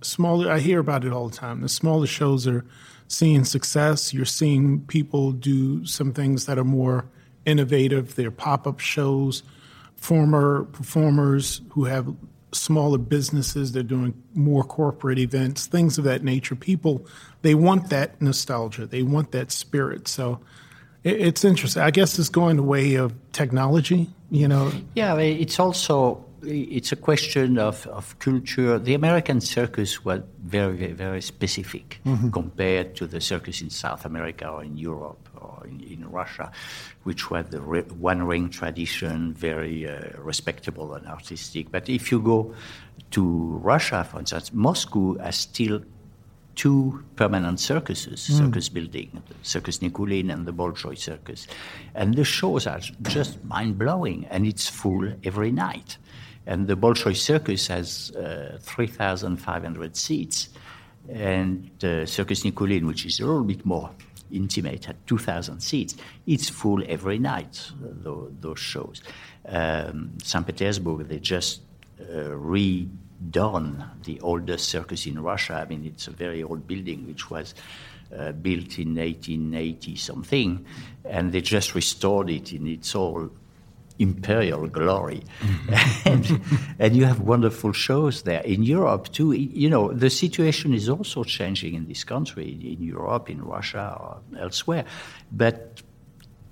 smaller. 0.01 0.49
I 0.49 0.61
hear 0.61 0.79
about 0.79 1.05
it 1.05 1.13
all 1.13 1.29
the 1.29 1.37
time. 1.37 1.61
The 1.61 1.69
smaller 1.69 2.07
shows 2.07 2.47
are 2.47 2.65
seeing 3.09 3.45
success. 3.45 4.15
You're 4.15 4.25
seeing 4.25 4.81
people 4.83 5.33
do 5.33 5.85
some 5.85 6.13
things 6.13 6.47
that 6.47 6.57
are 6.57 6.65
more 6.65 7.05
innovative. 7.47 8.15
They're 8.15 8.31
pop 8.31 8.69
up 8.69 8.79
shows. 8.79 9.43
Former 9.97 10.65
performers 10.67 11.63
who 11.71 11.85
have 11.87 12.15
smaller 12.53 12.99
businesses. 12.99 13.73
They're 13.73 13.83
doing 13.83 14.15
more 14.33 14.63
corporate 14.63 15.19
events, 15.19 15.67
things 15.67 15.99
of 15.99 16.05
that 16.05 16.23
nature. 16.23 16.55
People, 16.55 17.05
they 17.43 17.57
want 17.57 17.91
that 17.91 18.23
nostalgia. 18.23 18.87
They 18.87 19.03
want 19.03 19.33
that 19.33 19.51
spirit. 19.51 20.07
So 20.07 20.39
it's 21.03 21.45
interesting. 21.45 21.83
I 21.83 21.91
guess 21.91 22.21
it's 22.21 22.29
going 22.29 22.55
the 22.55 22.63
way 22.63 22.95
of 22.95 23.13
technology, 23.33 24.11
you 24.31 24.47
know? 24.47 24.71
Yeah, 24.95 25.17
it's 25.17 25.59
also 25.59 26.25
it's 26.47 26.93
a 26.93 26.97
question 26.97 27.59
of, 27.59 27.87
of 27.89 28.19
culture. 28.19 28.79
The 28.79 28.95
American 28.95 29.41
circus 29.41 30.05
was 30.05 30.23
very, 30.43 30.77
very, 30.77 30.93
very 30.93 31.23
specific 31.23 32.01
mm-hmm. 32.05 32.31
compared 32.31 32.95
to 32.97 33.07
the 33.07 33.21
circus 33.21 33.61
in 33.61 33.71
South 33.71 34.05
America 34.05 34.49
or 34.49 34.65
in 34.65 34.77
Europe 34.77 35.29
or 35.41 35.67
in, 35.67 35.81
in 35.81 36.11
Russia, 36.11 36.51
which 37.05 37.31
was 37.31 37.47
the 37.51 37.61
re- 37.61 37.83
one 37.83 38.23
ring 38.23 38.51
tradition, 38.51 39.35
very 39.35 39.89
uh, 39.89 40.11
respectable 40.19 40.95
and 40.95 41.07
artistic. 41.07 41.71
But 41.71 41.89
if 41.89 42.11
you 42.11 42.21
go 42.21 42.55
to 43.13 43.23
Russia, 43.63 44.05
for 44.05 44.21
instance, 44.21 44.53
Moscow 44.53 45.19
has 45.19 45.37
still 45.37 45.81
two 46.55 47.03
permanent 47.17 47.61
circuses, 47.61 48.29
mm. 48.29 48.39
circus 48.39 48.69
building, 48.69 49.23
Circus 49.43 49.79
Nikulin 49.79 50.33
and 50.33 50.47
the 50.47 50.53
Bolshoi 50.53 50.97
Circus. 50.97 51.47
And 51.95 52.15
the 52.15 52.25
shows 52.25 52.67
are 52.67 52.81
just 53.03 53.45
mind 53.45 53.79
blowing, 53.79 54.27
and 54.31 54.47
it's 54.47 54.69
full 54.69 55.13
every 55.25 55.51
night. 55.51 55.99
And 56.47 56.67
the 56.67 56.77
Bolshoi 56.77 57.17
Circus 57.17 57.69
has 57.69 58.11
uh, 58.11 58.59
3,500 58.61 59.97
seats, 59.97 60.51
and 61.09 61.71
the 61.79 62.07
Circus 62.07 62.43
Nikulin, 62.45 62.87
which 62.87 63.07
is 63.07 63.21
a 63.21 63.25
little 63.25 63.45
bit 63.45 63.65
more 63.65 63.91
intimate, 64.31 64.85
had 64.85 65.07
2,000 65.07 65.61
seats. 65.61 65.95
It's 66.27 66.49
full 66.49 66.83
every 66.87 67.19
night, 67.19 67.71
those, 67.81 68.33
those 68.41 68.59
shows. 68.59 69.03
Um, 69.47 70.13
St. 70.23 70.47
Petersburg, 70.47 71.09
they 71.09 71.19
just 71.19 71.61
uh, 72.01 72.35
re 72.35 72.89
done 73.31 73.85
the 74.05 74.21
oldest 74.21 74.69
circus 74.69 75.07
in 75.07 75.23
Russia. 75.23 75.55
I 75.55 75.65
mean, 75.67 75.85
it's 75.87 76.09
a 76.09 76.11
very 76.11 76.43
old 76.43 76.67
building 76.67 77.07
which 77.07 77.31
was 77.31 77.55
uh, 78.17 78.33
built 78.33 78.79
in 78.79 78.97
1880 78.97 79.97
something, 79.97 80.65
and 81.05 81.33
they 81.33 81.41
just 81.41 81.75
restored 81.75 82.31
it 82.31 82.53
in 82.53 82.67
its 82.67 82.95
all 82.95 83.31
imperial 83.99 84.67
glory. 84.67 85.23
Mm-hmm. 85.41 86.09
and, 86.09 86.41
and, 86.79 86.97
you 86.97 87.05
have 87.05 87.21
wonderful 87.21 87.73
shows 87.73 88.23
there. 88.23 88.41
In 88.41 88.63
Europe, 88.63 89.13
too, 89.13 89.33
you 89.33 89.71
know, 89.71 89.93
the 89.93 90.11
situation 90.11 90.75
is 90.75 90.89
also 90.89 91.25
changing 91.25 91.75
in 91.75 91.87
this 91.87 92.05
country, 92.05 92.59
in 92.61 92.83
Europe, 92.83 93.31
in 93.31 93.43
Russia, 93.43 93.97
or 94.01 94.41
elsewhere. 94.41 94.85
But 95.31 95.83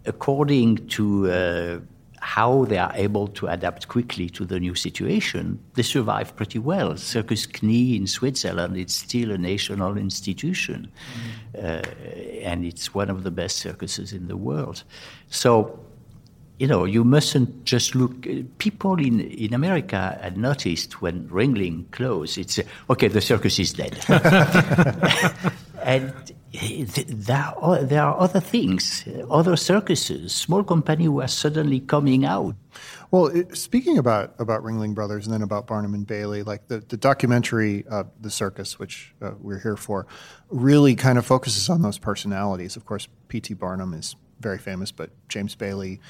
according 0.07 0.89
to 0.89 1.31
uh, 1.31 1.79
how 2.23 2.65
they 2.67 2.79
are 2.79 2.93
able 2.95 3.27
to 3.27 3.49
adapt 3.49 3.89
quickly 3.89 4.31
to 4.31 4.45
the 4.45 4.61
new 4.61 4.77
situation, 4.77 5.59
they 5.75 5.83
survive 5.83 6.35
pretty 6.37 6.59
well. 6.59 6.97
Circus 6.97 7.47
Knie 7.47 7.97
in 7.97 8.07
Switzerland, 8.07 8.77
it's 8.77 8.95
still 8.95 9.33
a 9.33 9.39
national 9.39 9.99
institution, 9.99 10.91
mm. 11.57 11.65
uh, 11.65 11.83
and 12.43 12.65
it's 12.65 12.95
one 12.95 13.11
of 13.11 13.25
the 13.25 13.33
best 13.33 13.57
circuses 13.57 14.13
in 14.13 14.29
the 14.29 14.37
world. 14.37 14.85
So, 15.29 15.81
you 16.59 16.67
know, 16.67 16.85
you 16.85 17.05
mustn't 17.05 17.65
just 17.65 17.95
look. 17.95 18.27
People 18.59 18.99
in, 18.99 19.21
in 19.21 19.55
America 19.55 20.19
had 20.23 20.37
noticed 20.37 21.01
when 21.03 21.29
Ringling 21.29 21.91
closed, 21.91 22.39
it's 22.39 22.61
okay, 22.89 23.09
the 23.09 23.21
circus 23.21 23.59
is 23.59 23.73
dead. 23.73 23.99
and 25.83 26.13
there 26.53 27.53
are, 27.57 27.83
there 27.83 28.03
are 28.03 28.21
other 28.21 28.41
things, 28.41 29.09
other 29.31 29.57
circuses, 29.57 30.35
small 30.35 30.63
companies 30.63 31.09
were 31.09 31.27
suddenly 31.27 31.81
coming 31.81 32.25
out. 32.25 32.55
Well, 33.11 33.27
it, 33.27 33.57
speaking 33.57 33.99
about 33.99 34.35
about 34.39 34.63
Ringling 34.63 34.95
Brothers 34.95 35.27
and 35.27 35.35
then 35.35 35.43
about 35.43 35.67
Barnum 35.67 35.95
and 35.95 36.07
Bailey, 36.07 36.43
like 36.43 36.69
the, 36.69 36.81
the 36.81 36.97
documentary, 36.97 37.85
uh, 37.91 38.05
The 38.21 38.31
Circus, 38.31 38.79
which 38.79 39.15
uh, 39.21 39.33
we're 39.41 39.59
here 39.59 39.77
for, 39.77 40.07
really 40.51 40.95
kind 40.95 41.19
of 41.19 41.27
focuses 41.27 41.69
on 41.69 41.83
those 41.83 41.99
personalities. 41.99 42.77
Of 42.77 42.87
course, 42.87 43.09
P.T. 43.29 43.55
Barnum 43.55 43.95
is 43.95 44.17
very 44.41 44.59
famous, 44.59 44.93
but 44.93 45.11
James 45.29 45.55
Bailey 45.55 46.01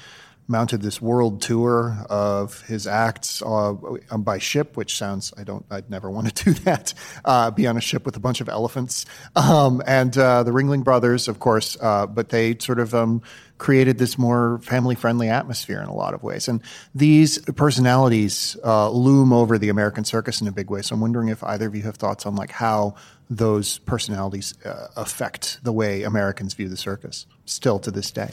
mounted 0.47 0.81
this 0.81 1.01
world 1.01 1.41
tour 1.41 1.97
of 2.09 2.61
his 2.63 2.87
acts 2.87 3.41
uh, 3.41 3.73
by 4.17 4.37
ship, 4.37 4.75
which 4.75 4.97
sounds 4.97 5.33
I 5.37 5.43
don't 5.43 5.65
I'd 5.71 5.89
never 5.89 6.09
want 6.09 6.35
to 6.35 6.43
do 6.53 6.53
that. 6.61 6.93
Uh, 7.23 7.51
be 7.51 7.67
on 7.67 7.77
a 7.77 7.81
ship 7.81 8.05
with 8.05 8.15
a 8.15 8.19
bunch 8.19 8.41
of 8.41 8.49
elephants, 8.49 9.05
um, 9.35 9.81
and 9.85 10.17
uh, 10.17 10.43
the 10.43 10.51
Ringling 10.51 10.83
Brothers, 10.83 11.27
of 11.27 11.39
course, 11.39 11.77
uh, 11.81 12.07
but 12.07 12.29
they 12.29 12.57
sort 12.59 12.79
of 12.79 12.93
um, 12.93 13.21
created 13.57 13.97
this 13.97 14.17
more 14.17 14.59
family 14.59 14.95
friendly 14.95 15.29
atmosphere 15.29 15.81
in 15.81 15.87
a 15.87 15.93
lot 15.93 16.13
of 16.13 16.21
ways. 16.23 16.47
And 16.47 16.61
these 16.93 17.39
personalities 17.39 18.57
uh, 18.63 18.89
loom 18.89 19.31
over 19.31 19.57
the 19.57 19.69
American 19.69 20.03
circus 20.03 20.41
in 20.41 20.47
a 20.47 20.51
big 20.51 20.69
way. 20.69 20.81
So 20.81 20.95
I'm 20.95 21.01
wondering 21.01 21.29
if 21.29 21.43
either 21.43 21.67
of 21.67 21.75
you 21.75 21.83
have 21.83 21.95
thoughts 21.95 22.25
on 22.25 22.35
like 22.35 22.51
how 22.51 22.95
those 23.29 23.77
personalities 23.79 24.53
uh, 24.65 24.87
affect 24.97 25.63
the 25.63 25.71
way 25.71 26.03
Americans 26.03 26.53
view 26.53 26.67
the 26.67 26.77
circus 26.77 27.25
still 27.45 27.79
to 27.79 27.91
this 27.91 28.11
day. 28.11 28.31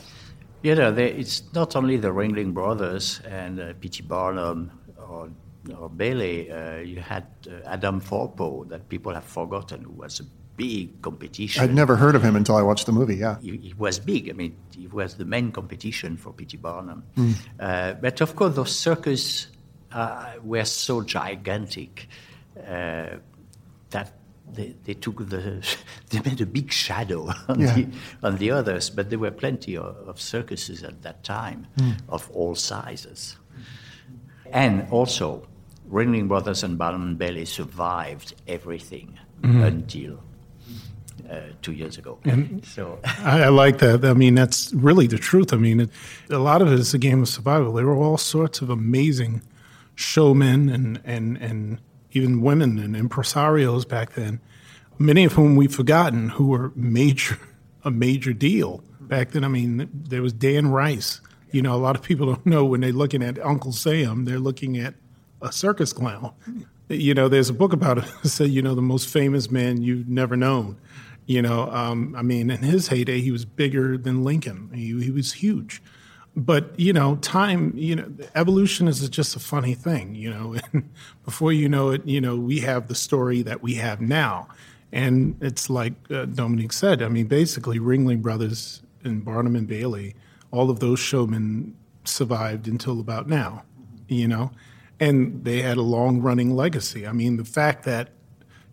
You 0.63 0.75
know, 0.75 0.95
it's 0.95 1.43
not 1.55 1.75
only 1.75 1.97
the 1.97 2.09
Ringling 2.09 2.53
Brothers 2.53 3.21
and 3.27 3.59
uh, 3.59 3.73
P.T. 3.81 4.03
Barnum 4.03 4.71
or, 4.99 5.31
or 5.79 5.89
Bailey. 5.89 6.51
Uh, 6.51 6.77
you 6.77 7.01
had 7.01 7.27
uh, 7.49 7.67
Adam 7.67 8.01
Forepaugh 8.01 8.69
that 8.69 8.89
people 8.89 9.15
have 9.15 9.25
forgotten, 9.25 9.85
who 9.85 9.93
was 9.93 10.21
a 10.21 10.25
big 10.57 11.01
competition. 11.01 11.63
I'd 11.65 11.75
never 11.75 11.97
heard 11.97 12.15
of 12.15 12.23
him 12.23 12.37
until 12.37 12.57
I 12.57 12.63
watched 12.63 12.85
the 12.85 12.93
movie. 12.93 13.17
Yeah, 13.17 13.39
he, 13.41 13.57
he 13.57 13.75
was 13.79 13.99
big. 13.99 14.29
I 14.29 14.35
mean, 14.35 14.55
he 14.77 14.87
was 14.87 15.15
the 15.15 15.25
main 15.25 15.51
competition 15.51 16.19
for 16.19 16.33
P.T. 16.33 16.59
Barnum. 16.59 17.05
Mm. 17.17 18.01
but 18.01 18.21
of 18.21 18.37
course, 18.37 18.55
those 18.55 18.77
circus 18.77 19.47
uh, 19.93 20.35
were 20.43 20.65
so 20.65 21.03
gigantic 21.03 22.09
uh, 22.57 23.17
that 23.91 24.13
they, 24.55 24.75
they 24.85 24.95
took 24.95 25.29
the 25.29 25.67
they 26.11 26.21
made 26.21 26.41
a 26.41 26.47
big 26.47 26.73
shadow 26.73 27.31
on, 27.49 27.61
yeah. 27.61 27.75
the, 27.75 27.89
on 28.23 28.37
the 28.39 28.51
others, 28.51 28.91
but 28.91 29.11
there 29.11 29.19
were 29.19 29.31
plenty 29.31 29.77
of, 29.77 29.97
of 30.09 30.21
circuses 30.21 30.83
at 30.83 31.03
that 31.03 31.23
time 31.25 31.67
mm. 31.77 31.97
of 32.09 32.31
all 32.33 32.55
sizes. 32.55 33.37
And 34.53 34.89
also, 34.91 35.47
Ringling 35.91 36.29
Brothers 36.29 36.63
and 36.63 36.77
Barnum 36.77 37.03
and 37.03 37.19
Bailey 37.19 37.45
survived 37.45 38.35
everything 38.47 39.19
mm. 39.43 39.65
until 39.65 40.21
uh, 41.31 41.41
two 41.63 41.73
years 41.73 41.99
ago. 41.99 42.19
And 42.25 42.65
so 42.65 42.99
I, 43.05 43.43
I, 43.43 43.49
like 43.49 43.79
that. 43.79 44.05
I 44.05 44.15
mean, 44.15 44.35
that's 44.35 44.73
really 44.73 45.07
the 45.07 45.19
truth. 45.19 45.53
I 45.53 45.57
mean, 45.57 45.81
it, 45.81 45.91
a 46.29 46.39
lot 46.39 46.63
of 46.63 46.73
it 46.73 46.79
is 46.79 46.95
a 46.95 46.99
game 46.99 47.23
of 47.23 47.29
survival. 47.29 47.73
There 47.73 47.87
were 47.87 47.97
all 47.97 48.19
sorts 48.19 48.61
of 48.61 48.71
amazing 48.71 49.43
showmen 49.95 50.69
and 50.71 51.01
and 51.05 51.37
and 51.37 51.79
even 52.13 52.41
women 52.41 52.79
and 52.79 52.95
impresarios 52.95 53.87
back 53.87 54.15
then, 54.15 54.41
many 54.99 55.25
of 55.25 55.33
whom 55.33 55.57
we've 55.57 55.75
forgotten, 55.75 56.31
who 56.31 56.49
were 56.49 56.73
major 56.75 57.39
a 57.85 57.91
major 57.91 58.33
deal 58.33 58.83
back 59.01 59.31
then. 59.31 59.45
I 59.45 59.49
mean, 59.49 59.89
there 59.93 60.23
was 60.23 60.33
Dan 60.33 60.71
Rice. 60.71 61.21
You 61.51 61.63
know, 61.63 61.75
a 61.75 61.79
lot 61.79 61.97
of 61.97 62.03
people 62.03 62.27
don't 62.27 62.47
know 62.47 62.65
when 62.65 62.81
they're 62.81 62.93
looking 62.93 63.23
at 63.23 63.39
Uncle 63.45 63.73
Sam, 63.73 64.25
they're 64.25 64.39
looking 64.39 64.79
at 64.79 64.95
a 65.43 65.51
circus 65.51 65.93
clown. 65.93 66.33
You 66.89 67.15
know, 67.15 67.29
there's 67.29 67.49
a 67.49 67.55
book 67.55 67.73
about 67.73 67.99
it. 67.99 68.05
Say, 68.29 68.47
you 68.47 68.63
know, 68.63 68.75
the 68.75 68.83
most 68.83 69.09
famous 69.09 69.51
man 69.51 69.83
you've 69.83 70.09
never 70.09 70.37
known. 70.37 70.77
You 71.27 71.43
know, 71.43 71.71
um, 71.71 72.15
I 72.17 72.23
mean, 72.23 72.51
in 72.51 72.59
his 72.59 72.89
heyday, 72.89 73.21
he 73.21 73.31
was 73.31 73.45
bigger 73.45 73.97
than 73.97 74.25
Lincoln. 74.25 74.71
He, 74.75 75.01
he 75.03 75.11
was 75.11 75.33
huge 75.33 75.81
but 76.37 76.79
you 76.79 76.93
know, 76.93 77.17
time, 77.17 77.73
you 77.77 77.97
know, 77.97 78.11
evolution 78.35 78.89
is 78.89 79.09
just 79.09 79.35
a 79.35 79.41
funny 79.41 79.75
thing, 79.75 80.15
you 80.15 80.31
know. 80.31 80.57
Before 81.25 81.53
you 81.53 81.69
know 81.69 81.91
it, 81.91 82.07
you 82.07 82.21
know, 82.21 82.37
we 82.37 82.61
have 82.61 82.89
the 82.89 82.95
story 82.95 83.43
that 83.43 83.63
we 83.63 83.75
have 83.75 84.01
now, 84.01 84.49
and 84.93 85.37
it's 85.41 85.69
like 85.69 85.95
uh, 86.11 86.27
Dominique 86.27 86.73
said. 86.73 87.03
I 87.03 87.09
mean, 87.09 87.27
basically, 87.27 87.79
Ringling 87.79 88.23
Brothers 88.23 88.83
and 89.03 89.25
Barnum 89.25 89.57
and 89.57 89.67
Bailey, 89.67 90.15
all 90.51 90.71
of 90.71 90.81
those 90.81 91.01
showmen 91.01 91.75
survived 92.05 92.69
until 92.69 93.01
about 93.01 93.29
now, 93.29 93.65
you 94.09 94.29
know, 94.29 94.51
and 94.99 95.45
they 95.45 95.63
had 95.63 95.79
a 95.79 95.83
long 95.83 96.21
running 96.21 96.55
legacy. 96.55 97.07
I 97.07 97.13
mean, 97.13 97.37
the 97.37 97.45
fact 97.45 97.85
that 97.85 98.11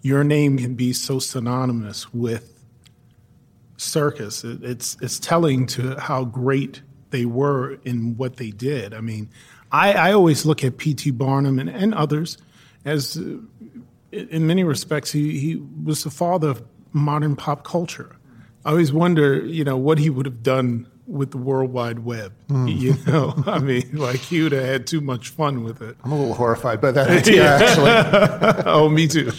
your 0.01 0.23
name 0.23 0.57
can 0.57 0.75
be 0.75 0.93
so 0.93 1.19
synonymous 1.19 2.13
with 2.13 2.63
circus, 3.77 4.43
it, 4.43 4.63
it's 4.63 4.95
it's 5.01 5.19
telling 5.19 5.65
to 5.67 5.99
how 5.99 6.23
great 6.23 6.81
they 7.09 7.25
were 7.25 7.79
in 7.83 8.17
what 8.17 8.37
they 8.37 8.51
did. 8.51 8.93
I 8.93 9.01
mean, 9.01 9.29
I, 9.71 9.93
I 9.93 10.13
always 10.13 10.45
look 10.45 10.63
at 10.63 10.77
P.T. 10.77 11.11
Barnum 11.11 11.59
and, 11.59 11.69
and 11.69 11.93
others 11.93 12.37
as, 12.87 13.17
uh, 13.17 13.37
in 14.11 14.47
many 14.47 14.63
respects, 14.63 15.11
he, 15.11 15.39
he 15.39 15.55
was 15.83 16.03
the 16.03 16.09
father 16.09 16.49
of 16.49 16.63
modern 16.93 17.35
pop 17.35 17.63
culture. 17.63 18.15
I 18.65 18.71
always 18.71 18.91
wonder, 18.91 19.45
you 19.45 19.63
know, 19.63 19.77
what 19.77 19.99
he 19.99 20.09
would 20.09 20.25
have 20.25 20.41
done 20.41 20.87
with 21.05 21.31
the 21.31 21.37
World 21.37 21.71
Wide 21.71 21.99
Web. 21.99 22.33
Mm. 22.47 22.79
You 22.79 22.95
know, 23.05 23.33
I 23.45 23.59
mean, 23.59 23.89
like 23.93 24.19
he 24.19 24.41
would 24.41 24.51
have 24.53 24.63
had 24.63 24.87
too 24.87 25.01
much 25.01 25.29
fun 25.29 25.63
with 25.63 25.81
it. 25.81 25.97
I'm 26.03 26.11
a 26.11 26.17
little 26.17 26.33
horrified 26.33 26.81
by 26.81 26.91
that 26.91 27.09
idea, 27.09 27.57
actually. 27.57 28.63
oh, 28.65 28.89
me 28.89 29.07
too. 29.07 29.31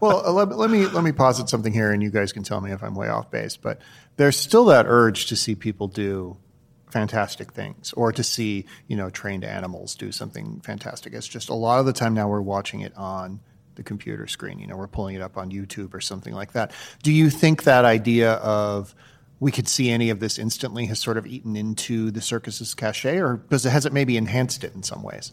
Well, 0.00 0.26
uh, 0.26 0.32
let, 0.32 0.56
let, 0.56 0.70
me 0.70 0.86
let 0.86 1.04
me 1.04 1.12
posit 1.12 1.48
something 1.48 1.72
here, 1.72 1.92
and 1.92 2.02
you 2.02 2.10
guys 2.10 2.32
can 2.32 2.42
tell 2.42 2.60
me 2.60 2.72
if 2.72 2.82
I'm 2.82 2.94
way 2.94 3.08
off 3.08 3.30
base. 3.30 3.56
But 3.56 3.80
there's 4.16 4.36
still 4.36 4.64
that 4.66 4.86
urge 4.88 5.26
to 5.26 5.36
see 5.36 5.54
people 5.54 5.88
do 5.88 6.36
fantastic 6.90 7.52
things 7.52 7.92
or 7.92 8.10
to 8.10 8.24
see 8.24 8.66
you 8.88 8.96
know 8.96 9.08
trained 9.10 9.44
animals 9.44 9.94
do 9.94 10.10
something 10.10 10.60
fantastic 10.64 11.12
it's 11.12 11.28
just 11.28 11.48
a 11.48 11.54
lot 11.54 11.78
of 11.78 11.86
the 11.86 11.92
time 11.92 12.14
now 12.14 12.26
we're 12.26 12.40
watching 12.40 12.80
it 12.80 12.92
on 12.96 13.38
the 13.76 13.82
computer 13.84 14.26
screen 14.26 14.58
you 14.58 14.66
know 14.66 14.76
we're 14.76 14.88
pulling 14.88 15.14
it 15.14 15.22
up 15.22 15.36
on 15.36 15.52
youtube 15.52 15.94
or 15.94 16.00
something 16.00 16.34
like 16.34 16.50
that 16.50 16.72
do 17.04 17.12
you 17.12 17.30
think 17.30 17.62
that 17.62 17.84
idea 17.84 18.32
of 18.32 18.92
we 19.40 19.50
could 19.50 19.66
see 19.66 19.90
any 19.90 20.10
of 20.10 20.20
this 20.20 20.38
instantly 20.38 20.86
has 20.86 20.98
sort 20.98 21.16
of 21.16 21.26
eaten 21.26 21.56
into 21.56 22.10
the 22.10 22.20
circus's 22.20 22.74
cachet, 22.74 23.18
or 23.18 23.42
it 23.50 23.62
has 23.62 23.86
it 23.86 23.92
maybe 23.92 24.18
enhanced 24.18 24.62
it 24.62 24.74
in 24.74 24.82
some 24.82 25.02
ways? 25.02 25.32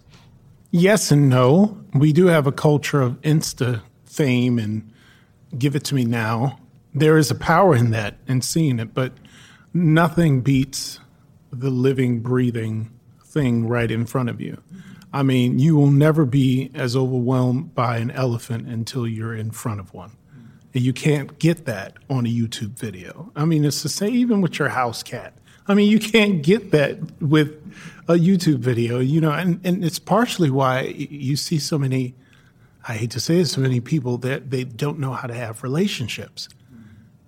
Yes 0.72 1.12
and 1.12 1.30
no. 1.30 1.78
We 1.94 2.14
do 2.14 2.28
have 2.28 2.48
a 2.48 2.52
culture 2.52 3.02
of 3.02 3.22
insta 3.22 3.82
fame 4.18 4.58
and 4.58 4.92
give 5.58 5.76
it 5.76 5.84
to 5.86 5.96
me 5.96 6.04
now. 6.04 6.60
There 6.94 7.18
is 7.18 7.30
a 7.30 7.36
power 7.36 7.76
in 7.76 7.92
that 7.92 8.18
and 8.28 8.44
seeing 8.44 8.80
it, 8.80 8.94
but 8.94 9.14
nothing 9.74 10.42
beats 10.42 11.00
the 11.52 11.70
living, 11.70 12.20
breathing 12.22 12.92
thing 13.24 13.68
right 13.68 13.90
in 13.92 14.06
front 14.06 14.30
of 14.30 14.42
you. 14.42 14.62
I 15.14 15.24
mean, 15.24 15.60
you 15.60 15.76
will 15.76 15.92
never 15.92 16.26
be 16.26 16.72
as 16.74 16.96
overwhelmed 16.96 17.74
by 17.76 17.98
an 17.98 18.12
elephant 18.12 18.68
until 18.68 19.08
you're 19.08 19.36
in 19.36 19.52
front 19.52 19.80
of 19.80 19.94
one. 19.94 20.12
And 20.74 20.84
you 20.84 20.94
can't 20.94 21.40
get 21.40 21.66
that 21.66 21.94
on 22.10 22.26
a 22.26 22.30
YouTube 22.30 22.78
video. 22.78 23.32
I 23.36 23.46
mean, 23.46 23.64
it's 23.64 23.84
the 23.84 23.90
same 23.90 24.16
even 24.16 24.42
with 24.42 24.60
your 24.60 24.70
house 24.70 25.02
cat. 25.04 25.34
I 25.68 25.74
mean, 25.74 25.90
you 25.90 26.00
can't 26.00 26.42
get 26.42 26.72
that 26.72 27.22
with 27.22 27.50
a 28.08 28.14
YouTube 28.14 28.60
video, 28.60 29.00
you 29.00 29.20
know, 29.20 29.32
and, 29.32 29.60
and 29.64 29.84
it's 29.84 30.00
partially 30.00 30.50
why 30.50 30.82
you 30.82 31.36
see 31.36 31.60
so 31.60 31.78
many, 31.78 32.16
I 32.88 32.94
hate 32.94 33.12
to 33.12 33.20
say 33.20 33.40
it, 33.40 33.46
so 33.46 33.62
many 33.62 33.82
people 33.82 34.18
that 34.20 34.50
they 34.50 34.64
don't 34.64 35.00
know 35.00 35.12
how 35.12 35.28
to 35.28 35.34
have 35.34 35.62
relationships 35.64 36.48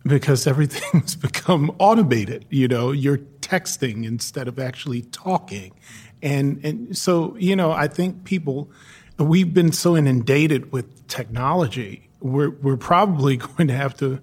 because 0.03 0.47
everything's 0.47 1.15
become 1.27 1.75
automated. 1.79 2.45
You 2.49 2.67
know, 2.67 2.91
you're 2.91 3.17
texting 3.41 4.05
instead 4.05 4.47
of 4.47 4.59
actually 4.59 5.01
talking. 5.03 5.73
And, 6.21 6.63
and 6.63 6.97
so, 6.97 7.35
you 7.37 7.55
know, 7.55 7.71
I 7.71 7.87
think 7.87 8.23
people, 8.23 8.69
we've 9.17 9.53
been 9.53 9.71
so 9.71 9.97
inundated 9.97 10.71
with 10.71 11.07
technology, 11.07 12.09
we're, 12.21 12.49
we're 12.49 12.77
probably 12.77 13.37
going 13.57 13.67
to 13.67 13.75
have 13.75 13.95
to 13.97 14.21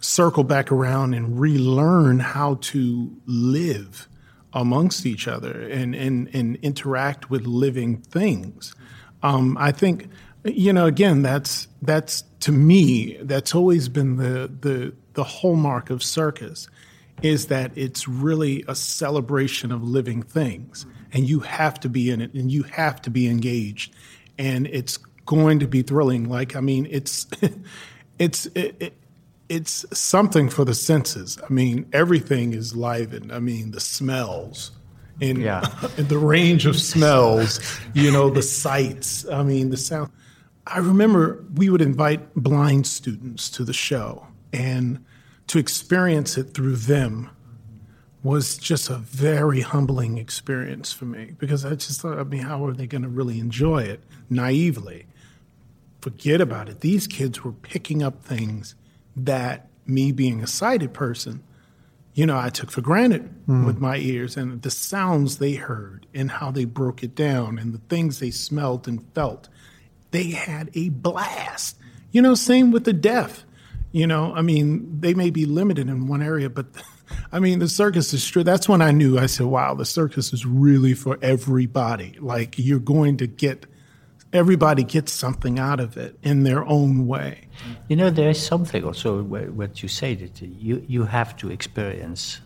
circle 0.00 0.44
back 0.44 0.70
around 0.70 1.14
and 1.14 1.40
relearn 1.40 2.20
how 2.20 2.54
to 2.60 3.14
live 3.26 4.08
amongst 4.52 5.04
each 5.04 5.28
other 5.28 5.68
and, 5.68 5.94
and, 5.94 6.30
and 6.32 6.56
interact 6.56 7.28
with 7.28 7.46
living 7.46 7.98
things. 7.98 8.74
Um, 9.22 9.56
I 9.58 9.72
think, 9.72 10.08
you 10.44 10.72
know, 10.72 10.86
again, 10.86 11.22
that's, 11.22 11.68
that's 11.82 12.22
to 12.40 12.52
me, 12.52 13.16
that's 13.22 13.54
always 13.54 13.88
been 13.88 14.16
the, 14.16 14.50
the, 14.60 14.94
the 15.14 15.24
hallmark 15.24 15.90
of 15.90 16.02
circus 16.02 16.68
is 17.22 17.46
that 17.46 17.72
it's 17.74 18.06
really 18.06 18.64
a 18.68 18.74
celebration 18.74 19.72
of 19.72 19.82
living 19.82 20.22
things. 20.22 20.86
And 21.12 21.28
you 21.28 21.40
have 21.40 21.80
to 21.80 21.88
be 21.88 22.10
in 22.10 22.20
it 22.20 22.32
and 22.34 22.50
you 22.52 22.62
have 22.64 23.02
to 23.02 23.10
be 23.10 23.26
engaged. 23.28 23.94
And 24.38 24.66
it's 24.68 24.98
going 25.26 25.58
to 25.58 25.66
be 25.68 25.82
thrilling. 25.82 26.28
Like 26.28 26.56
i 26.56 26.60
mean 26.60 26.86
it's 26.90 27.26
it's 28.18 28.46
it, 28.54 28.76
it, 28.80 28.94
it's 29.48 29.84
something 29.98 30.48
for 30.48 30.64
the 30.64 30.74
senses. 30.74 31.38
I 31.48 31.52
mean 31.52 31.86
everything 31.92 32.52
is 32.54 32.74
livened. 32.74 33.32
I 33.32 33.38
mean 33.40 33.72
the 33.72 33.80
smells 33.80 34.70
and, 35.20 35.38
Yeah. 35.38 35.62
and 35.96 36.08
the 36.14 36.18
range 36.18 36.66
of 36.66 36.80
smells 36.80 37.60
you 37.94 38.10
know 38.12 38.30
the 38.30 38.42
sights. 38.42 39.26
I 39.28 39.42
mean 39.42 39.70
the 39.70 39.76
sound 39.76 40.10
i 40.68 40.78
remember 40.78 41.44
we 41.54 41.68
would 41.68 41.82
invite 41.82 42.34
blind 42.34 42.86
students 42.86 43.50
to 43.50 43.64
the 43.64 43.72
show 43.72 44.26
and 44.52 45.04
to 45.46 45.58
experience 45.58 46.36
it 46.36 46.54
through 46.54 46.76
them 46.76 47.30
was 48.22 48.58
just 48.58 48.90
a 48.90 48.96
very 48.96 49.60
humbling 49.60 50.18
experience 50.18 50.92
for 50.92 51.04
me 51.04 51.34
because 51.38 51.64
I 51.64 51.74
just 51.76 52.00
thought, 52.00 52.18
I 52.18 52.24
mean, 52.24 52.42
how 52.42 52.64
are 52.66 52.72
they 52.72 52.86
going 52.86 53.02
to 53.02 53.08
really 53.08 53.38
enjoy 53.38 53.84
it 53.84 54.02
naively? 54.28 55.06
Forget 56.00 56.40
about 56.40 56.68
it. 56.68 56.80
These 56.80 57.06
kids 57.06 57.44
were 57.44 57.52
picking 57.52 58.02
up 58.02 58.22
things 58.22 58.74
that 59.16 59.68
me 59.86 60.12
being 60.12 60.42
a 60.42 60.46
sighted 60.46 60.92
person, 60.92 61.42
you 62.14 62.26
know, 62.26 62.38
I 62.38 62.50
took 62.50 62.70
for 62.70 62.80
granted 62.80 63.22
hmm. 63.46 63.64
with 63.64 63.78
my 63.78 63.96
ears 63.96 64.36
and 64.36 64.60
the 64.62 64.70
sounds 64.70 65.38
they 65.38 65.54
heard 65.54 66.06
and 66.12 66.30
how 66.30 66.50
they 66.50 66.64
broke 66.64 67.02
it 67.02 67.14
down 67.14 67.58
and 67.58 67.72
the 67.72 67.80
things 67.88 68.18
they 68.18 68.30
smelled 68.30 68.88
and 68.88 69.04
felt. 69.14 69.48
They 70.10 70.30
had 70.30 70.70
a 70.74 70.88
blast. 70.88 71.76
You 72.10 72.22
know, 72.22 72.34
same 72.34 72.70
with 72.70 72.84
the 72.84 72.92
deaf. 72.92 73.44
You 73.92 74.06
know, 74.06 74.34
I 74.34 74.42
mean, 74.42 75.00
they 75.00 75.14
may 75.14 75.30
be 75.30 75.46
limited 75.46 75.88
in 75.88 76.08
one 76.08 76.22
area, 76.22 76.50
but 76.50 76.66
I 77.32 77.38
mean, 77.38 77.58
the 77.58 77.68
circus 77.68 78.12
is 78.12 78.26
true. 78.26 78.44
That's 78.44 78.68
when 78.68 78.82
I 78.82 78.90
knew. 78.90 79.18
I 79.18 79.26
said, 79.26 79.46
"Wow, 79.46 79.74
the 79.74 79.84
circus 79.84 80.32
is 80.32 80.44
really 80.44 80.94
for 80.94 81.18
everybody. 81.22 82.16
Like 82.20 82.58
you're 82.58 82.80
going 82.80 83.16
to 83.18 83.26
get 83.26 83.66
everybody 84.30 84.84
gets 84.84 85.10
something 85.12 85.58
out 85.58 85.80
of 85.80 85.96
it 85.96 86.18
in 86.22 86.44
their 86.44 86.64
own 86.66 87.06
way." 87.06 87.48
You 87.88 87.96
know, 87.96 88.10
there 88.10 88.28
is 88.28 88.44
something 88.44 88.84
also 88.84 89.22
what 89.22 89.82
you 89.82 89.88
say 89.88 90.14
that 90.14 90.40
you, 90.42 90.84
you 90.86 91.04
have 91.04 91.36
to 91.38 91.50
experience 91.50 92.40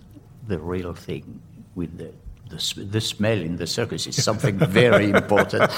the 0.47 0.59
real 0.59 0.95
thing 0.95 1.41
with 1.75 1.99
the 1.99 2.13
the, 2.53 2.85
the 2.85 3.01
smell 3.01 3.41
in 3.41 3.57
the 3.57 3.67
circus 3.67 4.07
is 4.07 4.23
something 4.23 4.59
very 4.59 5.11
important. 5.11 5.71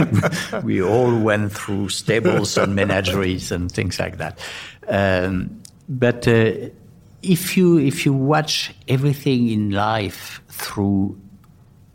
we 0.64 0.82
all 0.82 1.16
went 1.16 1.52
through 1.52 1.88
stables 1.88 2.58
and 2.58 2.74
menageries 2.74 3.52
and 3.52 3.70
things 3.70 3.98
like 3.98 4.18
that. 4.18 4.38
Um, 4.88 5.62
but 5.88 6.26
uh, 6.26 6.70
if 7.22 7.56
you 7.56 7.78
if 7.78 8.04
you 8.04 8.12
watch 8.12 8.74
everything 8.88 9.48
in 9.48 9.70
life 9.70 10.40
through 10.48 11.18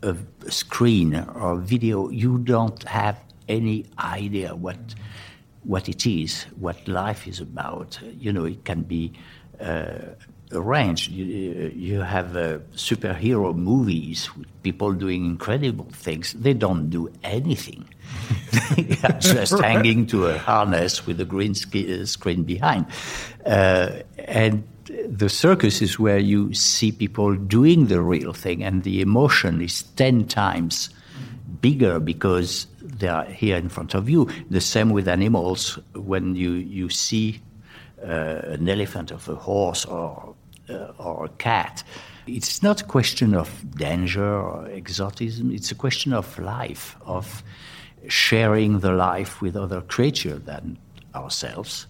a 0.02 0.16
screen 0.48 1.14
or 1.14 1.56
video, 1.56 2.08
you 2.08 2.38
don't 2.38 2.82
have 2.84 3.18
any 3.48 3.86
idea 3.98 4.54
what 4.54 4.78
what 5.64 5.88
it 5.88 6.06
is, 6.06 6.44
what 6.58 6.86
life 6.88 7.26
is 7.26 7.40
about. 7.40 7.98
You 8.18 8.32
know, 8.32 8.44
it 8.44 8.64
can 8.64 8.82
be 8.82 9.12
uh, 9.60 10.14
arranged. 10.54 11.10
You, 11.10 11.72
you 11.74 12.00
have 12.00 12.36
uh, 12.36 12.58
superhero 12.74 13.54
movies 13.54 14.34
with 14.36 14.46
people 14.62 14.92
doing 14.92 15.24
incredible 15.24 15.88
things. 15.92 16.32
They 16.34 16.54
don't 16.54 16.90
do 16.90 17.10
anything. 17.22 17.88
they 18.76 18.96
are 19.02 19.12
just 19.18 19.58
hanging 19.60 20.06
to 20.08 20.26
a 20.26 20.38
harness 20.38 21.06
with 21.06 21.20
a 21.20 21.24
green 21.24 21.54
sk- 21.54 22.06
screen 22.06 22.44
behind. 22.44 22.86
Uh, 23.44 24.02
and 24.18 24.64
the 25.06 25.28
circus 25.28 25.82
is 25.82 25.98
where 25.98 26.18
you 26.18 26.52
see 26.54 26.92
people 26.92 27.34
doing 27.34 27.86
the 27.86 28.00
real 28.00 28.32
thing, 28.32 28.62
and 28.62 28.82
the 28.82 29.00
emotion 29.00 29.60
is 29.60 29.82
10 29.96 30.26
times 30.26 30.90
bigger 31.60 31.98
because 31.98 32.66
they 32.82 33.08
are 33.08 33.24
here 33.24 33.56
in 33.56 33.68
front 33.68 33.94
of 33.94 34.08
you. 34.08 34.28
The 34.50 34.60
same 34.60 34.90
with 34.90 35.08
animals. 35.08 35.78
When 35.94 36.36
you, 36.36 36.52
you 36.52 36.88
see 36.90 37.40
uh, 38.02 38.40
an 38.44 38.68
elephant 38.68 39.12
or 39.12 39.32
a 39.32 39.34
horse 39.34 39.84
or, 39.84 40.34
uh, 40.68 40.92
or 40.98 41.26
a 41.26 41.28
cat, 41.28 41.82
it's 42.26 42.62
not 42.62 42.82
a 42.82 42.84
question 42.84 43.34
of 43.34 43.48
danger 43.76 44.24
or 44.24 44.66
exotism, 44.68 45.50
it's 45.50 45.70
a 45.70 45.74
question 45.74 46.12
of 46.12 46.38
life, 46.38 46.96
of 47.04 47.42
sharing 48.08 48.80
the 48.80 48.92
life 48.92 49.42
with 49.42 49.56
other 49.56 49.80
creatures 49.80 50.40
than 50.44 50.78
ourselves. 51.14 51.86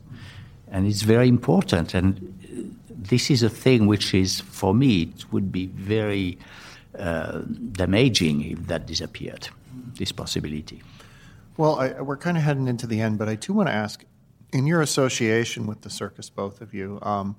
And 0.69 0.87
it's 0.87 1.03
very 1.03 1.29
important. 1.29 1.95
And 1.95 2.79
this 2.89 3.31
is 3.31 3.43
a 3.43 3.51
thing 3.51 3.87
which 3.87 4.15
is, 4.15 4.41
for 4.41 4.75
me, 4.75 5.03
it 5.03 5.33
would 5.33 5.53
be 5.53 5.67
very 5.67 6.39
uh, 6.99 7.43
damaging 7.73 8.43
if 8.43 8.67
that 8.67 8.87
disappeared, 8.87 9.49
this 9.99 10.13
possibility. 10.13 10.83
Well, 11.57 11.79
I, 11.79 12.01
we're 12.01 12.17
kind 12.17 12.37
of 12.37 12.43
heading 12.43 12.67
into 12.67 12.87
the 12.87 13.01
end, 13.01 13.19
but 13.19 13.29
I 13.29 13.37
do 13.37 13.53
want 13.53 13.69
to 13.69 13.75
ask, 13.75 14.05
in 14.53 14.67
your 14.67 14.81
association 14.81 15.67
with 15.67 15.83
the 15.83 15.91
circus, 15.91 16.31
both 16.31 16.61
of 16.61 16.75
you, 16.75 16.99
um, 17.03 17.37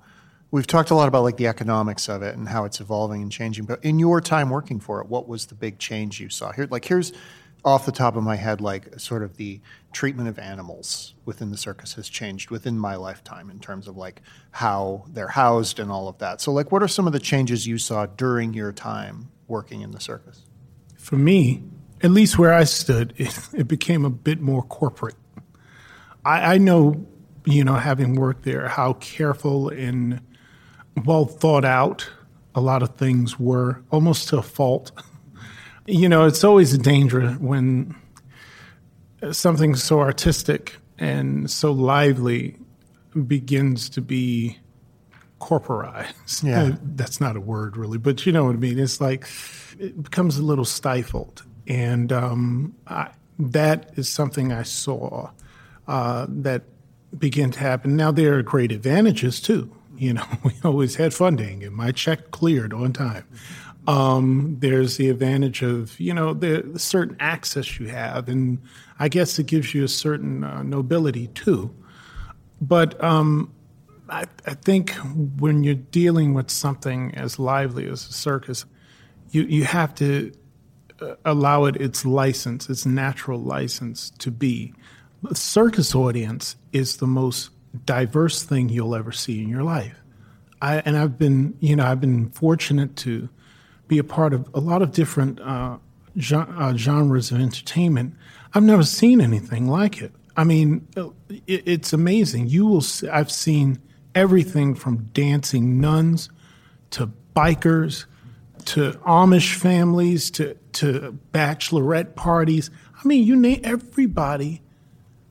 we've 0.56 0.66
talked 0.66 0.88
a 0.88 0.94
lot 0.94 1.06
about 1.06 1.22
like 1.22 1.36
the 1.36 1.46
economics 1.46 2.08
of 2.08 2.22
it 2.22 2.34
and 2.34 2.48
how 2.48 2.64
it's 2.64 2.80
evolving 2.80 3.20
and 3.20 3.30
changing. 3.30 3.66
But 3.66 3.84
in 3.84 3.98
your 3.98 4.22
time 4.22 4.48
working 4.48 4.80
for 4.80 5.02
it, 5.02 5.06
what 5.06 5.28
was 5.28 5.44
the 5.44 5.54
big 5.54 5.78
change 5.78 6.18
you 6.18 6.30
saw 6.30 6.50
here? 6.50 6.66
Like, 6.70 6.86
here's 6.86 7.12
off 7.62 7.84
the 7.84 7.92
top 7.92 8.16
of 8.16 8.22
my 8.22 8.36
head, 8.36 8.62
like 8.62 8.98
sort 8.98 9.22
of 9.22 9.36
the 9.36 9.60
treatment 9.92 10.30
of 10.30 10.38
animals 10.38 11.12
within 11.26 11.50
the 11.50 11.58
circus 11.58 11.92
has 11.92 12.08
changed 12.08 12.50
within 12.50 12.78
my 12.78 12.96
lifetime 12.96 13.50
in 13.50 13.58
terms 13.60 13.86
of 13.86 13.98
like 13.98 14.22
how 14.50 15.04
they're 15.10 15.28
housed 15.28 15.78
and 15.78 15.92
all 15.92 16.08
of 16.08 16.16
that. 16.18 16.40
So, 16.40 16.52
like, 16.52 16.72
what 16.72 16.82
are 16.82 16.88
some 16.88 17.06
of 17.06 17.12
the 17.12 17.20
changes 17.20 17.66
you 17.66 17.76
saw 17.76 18.06
during 18.06 18.54
your 18.54 18.72
time 18.72 19.28
working 19.48 19.82
in 19.82 19.90
the 19.90 20.00
circus? 20.00 20.46
For 20.96 21.16
me, 21.16 21.64
at 22.00 22.12
least 22.12 22.38
where 22.38 22.54
I 22.54 22.64
stood, 22.64 23.12
it, 23.18 23.38
it 23.52 23.68
became 23.68 24.06
a 24.06 24.10
bit 24.10 24.40
more 24.40 24.62
corporate. 24.62 25.16
I, 26.24 26.54
I 26.54 26.58
know, 26.58 27.04
you 27.44 27.62
know, 27.62 27.74
having 27.74 28.14
worked 28.14 28.44
there, 28.44 28.68
how 28.68 28.94
careful 28.94 29.68
and 29.68 30.22
well 31.04 31.26
thought 31.26 31.64
out 31.64 32.08
a 32.56 32.60
lot 32.60 32.82
of 32.82 32.96
things 32.96 33.38
were, 33.38 33.82
almost 33.90 34.28
to 34.30 34.38
a 34.38 34.42
fault. 34.42 34.90
You 35.88 36.08
know, 36.08 36.26
it's 36.26 36.42
always 36.42 36.72
a 36.74 36.78
danger 36.78 37.30
when 37.34 37.94
something 39.30 39.76
so 39.76 40.00
artistic 40.00 40.74
and 40.98 41.48
so 41.48 41.70
lively 41.70 42.58
begins 43.28 43.88
to 43.90 44.00
be 44.00 44.58
corporized. 45.38 46.42
Yeah. 46.42 46.72
That's 46.82 47.20
not 47.20 47.36
a 47.36 47.40
word 47.40 47.76
really, 47.76 47.98
but 47.98 48.26
you 48.26 48.32
know 48.32 48.46
what 48.46 48.56
I 48.56 48.58
mean. 48.58 48.80
It's 48.80 49.00
like 49.00 49.28
it 49.78 50.02
becomes 50.02 50.38
a 50.38 50.42
little 50.42 50.64
stifled. 50.64 51.44
And 51.68 52.12
um, 52.12 52.74
I, 52.88 53.10
that 53.38 53.92
is 53.94 54.08
something 54.08 54.52
I 54.52 54.64
saw 54.64 55.30
uh, 55.86 56.26
that 56.28 56.64
began 57.16 57.52
to 57.52 57.60
happen. 57.60 57.94
Now, 57.94 58.10
there 58.10 58.36
are 58.36 58.42
great 58.42 58.72
advantages 58.72 59.40
too. 59.40 59.72
You 59.96 60.14
know, 60.14 60.26
we 60.44 60.52
always 60.64 60.96
had 60.96 61.14
funding, 61.14 61.64
and 61.64 61.74
my 61.74 61.92
check 61.92 62.30
cleared 62.30 62.72
on 62.72 62.92
time. 62.92 63.24
Um, 63.86 64.56
there's 64.58 64.96
the 64.96 65.10
advantage 65.10 65.62
of 65.62 65.98
you 66.00 66.12
know 66.12 66.34
the, 66.34 66.62
the, 66.62 66.78
certain 66.78 67.16
access 67.20 67.78
you 67.78 67.86
have, 67.88 68.28
and 68.28 68.60
I 68.98 69.08
guess 69.08 69.38
it 69.38 69.46
gives 69.46 69.74
you 69.74 69.84
a 69.84 69.88
certain 69.88 70.42
uh, 70.42 70.62
nobility 70.62 71.28
too. 71.28 71.74
But 72.60 73.02
um, 73.02 73.52
I, 74.08 74.24
I, 74.46 74.54
think 74.54 74.92
when 75.38 75.62
you're 75.62 75.74
dealing 75.74 76.34
with 76.34 76.50
something 76.50 77.14
as 77.14 77.38
lively 77.38 77.86
as 77.86 78.08
a 78.08 78.12
circus, 78.12 78.64
you 79.30 79.42
you 79.42 79.64
have 79.64 79.94
to 79.96 80.32
uh, 81.00 81.14
allow 81.24 81.66
it 81.66 81.76
its 81.76 82.04
license, 82.04 82.68
its 82.68 82.86
natural 82.86 83.40
license 83.40 84.10
to 84.18 84.30
be. 84.30 84.74
The 85.22 85.34
circus 85.34 85.94
audience 85.94 86.56
is 86.72 86.96
the 86.96 87.06
most 87.06 87.50
diverse 87.84 88.42
thing 88.42 88.68
you'll 88.68 88.94
ever 88.94 89.12
see 89.12 89.42
in 89.42 89.48
your 89.48 89.62
life. 89.62 89.96
I, 90.62 90.76
and 90.78 90.96
I've 90.96 91.18
been, 91.18 91.56
you 91.60 91.76
know, 91.76 91.84
I've 91.84 92.00
been 92.00 92.30
fortunate 92.30 92.96
to 92.96 93.28
be 93.88 93.98
a 93.98 94.04
part 94.04 94.32
of 94.32 94.48
a 94.54 94.60
lot 94.60 94.82
of 94.82 94.92
different 94.92 95.40
uh, 95.40 95.78
uh, 96.32 96.76
genres 96.76 97.30
of 97.30 97.40
entertainment. 97.40 98.14
I've 98.54 98.62
never 98.62 98.82
seen 98.82 99.20
anything 99.20 99.68
like 99.68 100.00
it. 100.00 100.12
I 100.36 100.44
mean, 100.44 100.86
it, 101.28 101.62
it's 101.66 101.92
amazing. 101.92 102.48
You 102.48 102.66
will. 102.66 102.80
See, 102.80 103.08
I've 103.08 103.30
seen 103.30 103.80
everything 104.14 104.74
from 104.74 105.04
dancing 105.12 105.80
nuns 105.80 106.30
to 106.90 107.10
bikers 107.34 108.06
to 108.66 108.92
Amish 109.06 109.54
families 109.54 110.30
to 110.32 110.54
to 110.72 111.18
bachelorette 111.32 112.16
parties. 112.16 112.70
I 113.02 113.06
mean, 113.06 113.24
you 113.24 113.36
name 113.36 113.60
everybody 113.64 114.62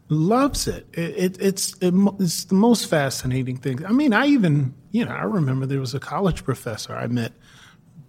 loves 0.10 0.68
it. 0.68 0.88
it, 0.94 1.18
it 1.18 1.38
it's 1.42 1.76
it, 1.82 1.94
it's 2.20 2.46
the 2.46 2.56
most 2.56 2.86
fascinating 2.88 3.58
thing. 3.58 3.86
I 3.86 3.92
mean, 3.92 4.14
I 4.14 4.28
even 4.28 4.74
you 4.92 5.06
know 5.06 5.12
I 5.12 5.24
remember 5.24 5.66
there 5.66 5.80
was 5.80 5.94
a 5.94 6.00
college 6.00 6.44
professor 6.44 6.96
I 6.96 7.08
met, 7.08 7.34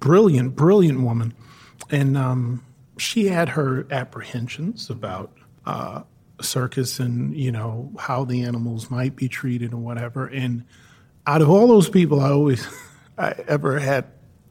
brilliant, 0.01 0.57
brilliant 0.57 1.01
woman, 1.01 1.35
and 1.91 2.17
um, 2.17 2.65
she 2.99 3.27
had 3.27 3.51
her 3.51 3.87
apprehensions 3.91 4.91
about 4.91 5.33
uh, 5.65 6.03
circus 6.41 7.01
and 7.01 7.37
you 7.37 7.51
know 7.51 7.93
how 7.99 8.25
the 8.25 8.43
animals 8.43 8.91
might 8.91 9.17
be 9.17 9.29
treated 9.29 9.73
and 9.73 9.85
whatever. 9.85 10.27
And 10.27 10.65
out 11.27 11.43
of 11.43 11.51
all 11.51 11.67
those 11.67 11.89
people, 11.89 12.21
I 12.21 12.31
always 12.31 12.67
I 13.19 13.35
ever 13.49 13.79
had 13.79 14.07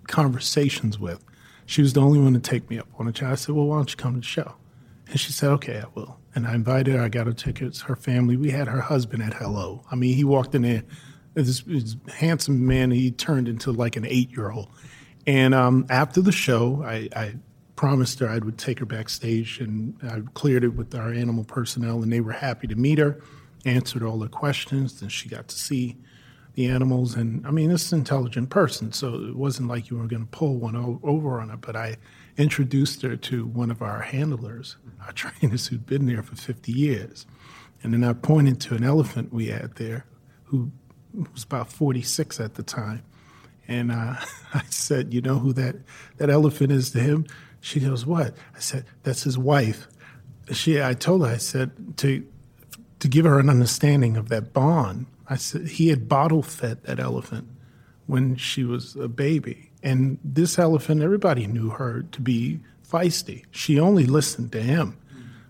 conversations 0.07 0.99
with, 0.99 1.23
she 1.65 1.81
was 1.81 1.93
the 1.93 2.01
only 2.01 2.19
one 2.19 2.33
to 2.33 2.39
take 2.39 2.69
me 2.69 2.79
up 2.79 2.87
on 2.99 3.07
a 3.07 3.09
it. 3.09 3.23
I 3.23 3.35
said, 3.35 3.55
"Well, 3.55 3.67
why 3.67 3.77
don't 3.77 3.89
you 3.89 3.97
come 3.97 4.13
to 4.13 4.19
the 4.19 4.25
show?" 4.25 4.55
And 5.07 5.19
she 5.19 5.31
said, 5.31 5.51
"Okay, 5.51 5.79
I 5.79 5.85
will." 5.93 6.19
And 6.35 6.45
I 6.45 6.53
invited 6.53 6.95
her. 6.95 7.01
I 7.01 7.09
got 7.09 7.27
her 7.27 7.33
tickets. 7.33 7.81
Her 7.81 7.95
family. 7.95 8.35
We 8.37 8.51
had 8.51 8.67
her 8.67 8.81
husband 8.81 9.23
at 9.23 9.33
hello. 9.33 9.83
I 9.89 9.95
mean, 9.95 10.15
he 10.15 10.23
walked 10.23 10.53
in 10.53 10.61
there. 10.61 10.83
This, 11.33 11.61
this 11.61 11.95
handsome 12.13 12.67
man. 12.67 12.91
He 12.91 13.11
turned 13.11 13.47
into 13.47 13.71
like 13.71 13.95
an 13.95 14.05
eight 14.05 14.31
year 14.31 14.51
old. 14.51 14.69
And 15.25 15.55
um, 15.55 15.87
after 15.89 16.21
the 16.21 16.31
show, 16.31 16.83
I, 16.85 17.09
I, 17.15 17.35
promised 17.75 18.19
her 18.19 18.29
I 18.29 18.37
would 18.37 18.57
take 18.57 18.79
her 18.79 18.85
backstage, 18.85 19.59
and 19.59 19.97
I 20.01 20.21
cleared 20.33 20.63
it 20.63 20.69
with 20.69 20.95
our 20.95 21.11
animal 21.11 21.43
personnel, 21.43 22.01
and 22.01 22.11
they 22.11 22.21
were 22.21 22.31
happy 22.31 22.67
to 22.67 22.75
meet 22.75 22.99
her. 22.99 23.19
Answered 23.65 24.01
all 24.03 24.17
the 24.17 24.29
questions, 24.29 25.01
and 25.01 25.11
she 25.11 25.27
got 25.27 25.49
to 25.49 25.55
see 25.57 25.97
the 26.55 26.67
animals. 26.67 27.15
And 27.15 27.45
I 27.45 27.51
mean, 27.51 27.69
this 27.69 27.85
is 27.85 27.93
an 27.93 27.99
intelligent 27.99 28.49
person, 28.49 28.91
so 28.91 29.13
it 29.13 29.35
wasn't 29.35 29.67
like 29.67 29.89
you 29.89 29.97
were 29.97 30.07
going 30.07 30.23
to 30.23 30.31
pull 30.31 30.57
one 30.57 30.75
over 31.03 31.39
on 31.39 31.49
her. 31.49 31.57
But 31.57 31.75
I 31.75 31.97
introduced 32.37 33.01
her 33.03 33.15
to 33.15 33.45
one 33.45 33.69
of 33.69 33.81
our 33.81 34.01
handlers, 34.01 34.77
our 35.05 35.11
trainers 35.11 35.67
who'd 35.67 35.85
been 35.85 36.05
there 36.07 36.23
for 36.23 36.35
50 36.35 36.71
years. 36.71 37.25
And 37.83 37.93
then 37.93 38.03
I 38.03 38.13
pointed 38.13 38.59
to 38.61 38.75
an 38.75 38.83
elephant 38.83 39.31
we 39.31 39.47
had 39.47 39.75
there 39.75 40.05
who 40.45 40.71
was 41.33 41.43
about 41.43 41.71
46 41.71 42.39
at 42.39 42.55
the 42.55 42.63
time. 42.63 43.03
And 43.67 43.91
uh, 43.91 44.15
I 44.53 44.63
said, 44.69 45.13
You 45.13 45.21
know 45.21 45.39
who 45.39 45.53
that, 45.53 45.75
that 46.17 46.29
elephant 46.29 46.71
is 46.71 46.91
to 46.91 46.99
him? 46.99 47.25
She 47.59 47.79
goes, 47.79 48.05
What? 48.05 48.35
I 48.55 48.59
said, 48.59 48.85
That's 49.03 49.23
his 49.23 49.37
wife. 49.37 49.87
She, 50.51 50.81
I 50.81 50.93
told 50.93 51.25
her, 51.25 51.33
I 51.33 51.37
said, 51.37 51.97
to, 51.97 52.25
to 52.99 53.07
give 53.07 53.25
her 53.25 53.39
an 53.39 53.49
understanding 53.49 54.15
of 54.15 54.29
that 54.29 54.53
bond, 54.53 55.07
I 55.27 55.37
said, 55.37 55.67
he 55.67 55.89
had 55.89 56.07
bottle 56.07 56.43
fed 56.43 56.83
that 56.83 56.99
elephant 56.99 57.47
when 58.07 58.35
she 58.35 58.63
was 58.63 58.95
a 58.95 59.07
baby. 59.07 59.71
And 59.81 60.19
this 60.23 60.59
elephant, 60.59 61.01
everybody 61.01 61.47
knew 61.47 61.69
her 61.69 62.03
to 62.11 62.21
be 62.21 62.59
feisty. 62.87 63.45
She 63.51 63.79
only 63.79 64.05
listened 64.05 64.51
to 64.51 64.61
him. 64.61 64.97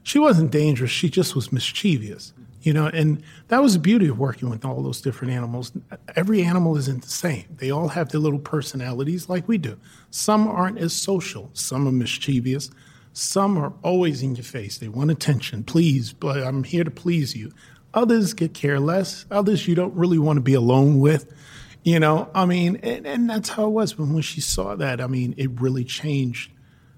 She 0.04 0.20
wasn't 0.20 0.52
dangerous, 0.52 0.92
she 0.92 1.10
just 1.10 1.36
was 1.36 1.52
mischievous. 1.52 2.34
You 2.62 2.74
know, 2.74 2.88
and 2.88 3.22
that 3.50 3.62
was 3.62 3.74
the 3.74 3.80
beauty 3.80 4.08
of 4.08 4.18
working 4.18 4.50
with 4.50 4.66
all 4.66 4.82
those 4.82 5.00
different 5.00 5.34
animals. 5.34 5.72
Every 6.16 6.42
animal 6.42 6.76
isn't 6.78 7.04
the 7.04 7.10
same. 7.10 7.46
They 7.58 7.70
all 7.70 7.90
have 7.90 8.10
their 8.10 8.20
little 8.20 8.40
personalities 8.40 9.30
like 9.30 9.48
we 9.48 9.60
do. 9.60 9.78
Some 10.10 10.48
aren't 10.48 10.80
as 10.80 10.92
social, 10.92 11.52
some 11.54 11.88
are 11.88 11.92
mischievous, 11.92 12.72
some 13.14 13.58
are 13.60 13.72
always 13.84 14.24
in 14.24 14.36
your 14.36 14.44
face. 14.44 14.80
They 14.80 14.88
want 14.88 15.12
attention. 15.12 15.64
Please, 15.64 16.12
but 16.12 16.44
I'm 16.44 16.64
here 16.64 16.84
to 16.84 16.90
please 16.90 17.36
you. 17.36 17.52
Others 17.96 18.34
get 18.34 18.54
care 18.54 18.80
less. 18.80 19.26
Others 19.32 19.68
you 19.68 19.74
don't 19.74 19.96
really 19.96 20.20
want 20.20 20.38
to 20.38 20.42
be 20.42 20.54
alone 20.54 21.00
with. 21.00 21.34
You 21.84 22.00
know, 22.00 22.30
I 22.34 22.46
mean, 22.46 22.78
and, 22.84 23.08
and 23.08 23.30
that's 23.30 23.50
how 23.50 23.68
it 23.68 23.70
was. 23.70 23.94
But 23.94 24.08
when 24.08 24.22
she 24.22 24.42
saw 24.42 24.76
that, 24.76 25.00
I 25.00 25.08
mean, 25.08 25.34
it 25.38 25.50
really 25.62 25.84
changed 25.84 26.52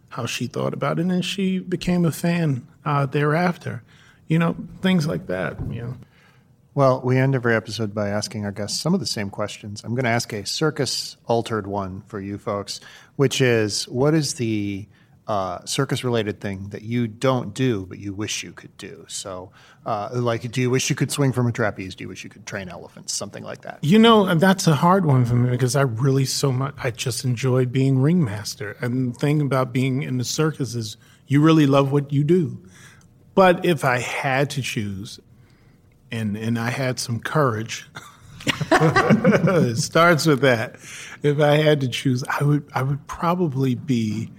how 0.10 0.26
she 0.26 0.48
thought 0.48 0.74
about 0.74 0.98
it, 0.98 1.06
and 1.06 1.24
she 1.24 1.60
became 1.60 2.06
a 2.06 2.12
fan 2.12 2.68
uh, 2.86 3.06
thereafter. 3.06 3.84
You 4.28 4.40
know, 4.40 4.56
things 4.82 5.06
like 5.06 5.28
that. 5.28 5.58
You 5.70 5.82
know. 5.82 5.98
Well, 6.74 7.02
we 7.04 7.18
end 7.18 7.34
every 7.34 7.56
episode 7.56 7.94
by 7.96 8.10
asking 8.10 8.46
our 8.46 8.52
guests 8.52 8.80
some 8.80 8.94
of 8.94 9.00
the 9.00 9.08
same 9.08 9.30
questions. 9.30 9.84
I'm 9.84 9.96
going 9.96 10.04
to 10.04 10.12
ask 10.12 10.32
a 10.32 10.46
circus 10.46 11.18
altered 11.26 11.66
one 11.66 12.04
for 12.06 12.20
you 12.20 12.38
folks, 12.38 12.80
which 13.16 13.42
is 13.42 13.88
what 13.88 14.14
is 14.14 14.36
the 14.36 14.88
uh, 15.28 15.64
circus 15.66 16.06
related 16.06 16.40
thing 16.40 16.70
that 16.70 16.84
you 16.84 17.06
don't 17.06 17.54
do 17.54 17.86
but 17.86 18.00
you 18.00 18.14
wish 18.14 18.44
you 18.44 18.54
could 18.54 18.76
do. 18.78 19.06
So, 19.10 19.52
uh, 19.86 20.10
like, 20.14 20.50
do 20.52 20.62
you 20.62 20.70
wish 20.70 20.90
you 20.90 20.96
could 20.96 21.12
swing 21.12 21.34
from 21.34 21.48
a 21.48 21.52
trapeze? 21.52 21.96
Do 21.96 22.06
you 22.06 22.08
wish 22.08 22.24
you 22.24 22.30
could 22.30 22.46
train 22.46 22.70
elephants? 22.70 23.14
Something 23.14 23.44
like 23.44 23.62
that. 23.62 23.80
You 23.82 24.00
know, 24.00 24.34
that's 24.36 24.68
a 24.68 24.76
hard 24.76 25.06
one 25.06 25.26
for 25.26 25.36
me 25.36 25.50
because 25.50 25.76
I 25.76 25.82
really 25.82 26.26
so 26.26 26.52
much. 26.52 26.76
I 26.78 26.92
just 26.92 27.26
enjoy 27.26 27.66
being 27.66 28.00
ringmaster, 28.00 28.78
and 28.80 29.14
the 29.14 29.20
thing 29.20 29.42
about 29.42 29.74
being 29.74 30.04
in 30.04 30.18
the 30.18 30.24
circus 30.24 30.76
is 30.76 30.98
you 31.28 31.42
really 31.42 31.68
love 31.68 31.92
what 31.92 32.12
you 32.12 32.24
do. 32.24 32.64
But 33.36 33.66
if 33.66 33.84
I 33.84 34.00
had 34.00 34.50
to 34.52 34.62
choose, 34.62 35.20
and 36.12 36.38
and 36.38 36.58
I 36.58 36.70
had 36.70 37.00
some 37.00 37.20
courage. 37.20 37.88
it 38.72 39.78
starts 39.78 40.26
with 40.26 40.40
that. 40.40 40.76
If 41.22 41.42
I 41.42 41.58
had 41.58 41.82
to 41.82 41.90
choose, 41.90 42.24
I 42.24 42.44
would 42.44 42.70
I 42.74 42.82
would 42.82 43.06
probably 43.08 43.76
be 43.76 44.32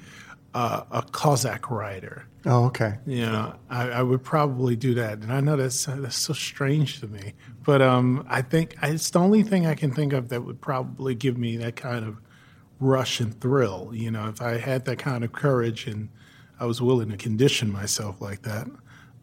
uh, 0.55 0.85
a 0.91 1.03
Cossack 1.03 1.71
rider. 1.71 2.27
Oh, 2.47 2.67
okay. 2.67 2.99
You 3.07 3.27
know, 3.27 3.55
I, 3.69 3.91
I, 3.91 4.03
would 4.03 4.23
probably 4.23 4.77
do 4.77 4.95
that, 4.95 5.19
and 5.19 5.33
I 5.33 5.41
know 5.41 5.57
that's 5.57 5.85
that's 5.87 6.17
so 6.17 6.33
strange 6.33 7.01
to 7.01 7.09
me, 7.09 7.35
but 7.65 7.83
um, 7.83 8.25
I 8.29 8.43
think 8.43 8.77
it's 8.83 9.11
the 9.11 9.19
only 9.19 9.43
thing 9.43 9.67
I 9.67 9.75
can 9.75 9.93
think 9.93 10.13
of 10.13 10.29
that 10.31 10.45
would 10.45 10.61
probably 10.61 11.15
give 11.15 11.37
me 11.37 11.57
that 11.59 11.77
kind 11.77 12.05
of 12.05 12.19
rush 12.81 13.21
and 13.21 13.39
thrill. 13.41 13.91
You 13.93 14.11
know, 14.11 14.29
if 14.29 14.41
I 14.41 14.57
had 14.57 14.85
that 14.87 14.99
kind 14.99 15.25
of 15.25 15.33
courage 15.33 15.87
and 15.87 16.09
I 16.61 16.67
was 16.67 16.81
willing 16.81 17.11
to 17.11 17.17
condition 17.17 17.71
myself 17.73 18.21
like 18.21 18.43
that. 18.43 18.69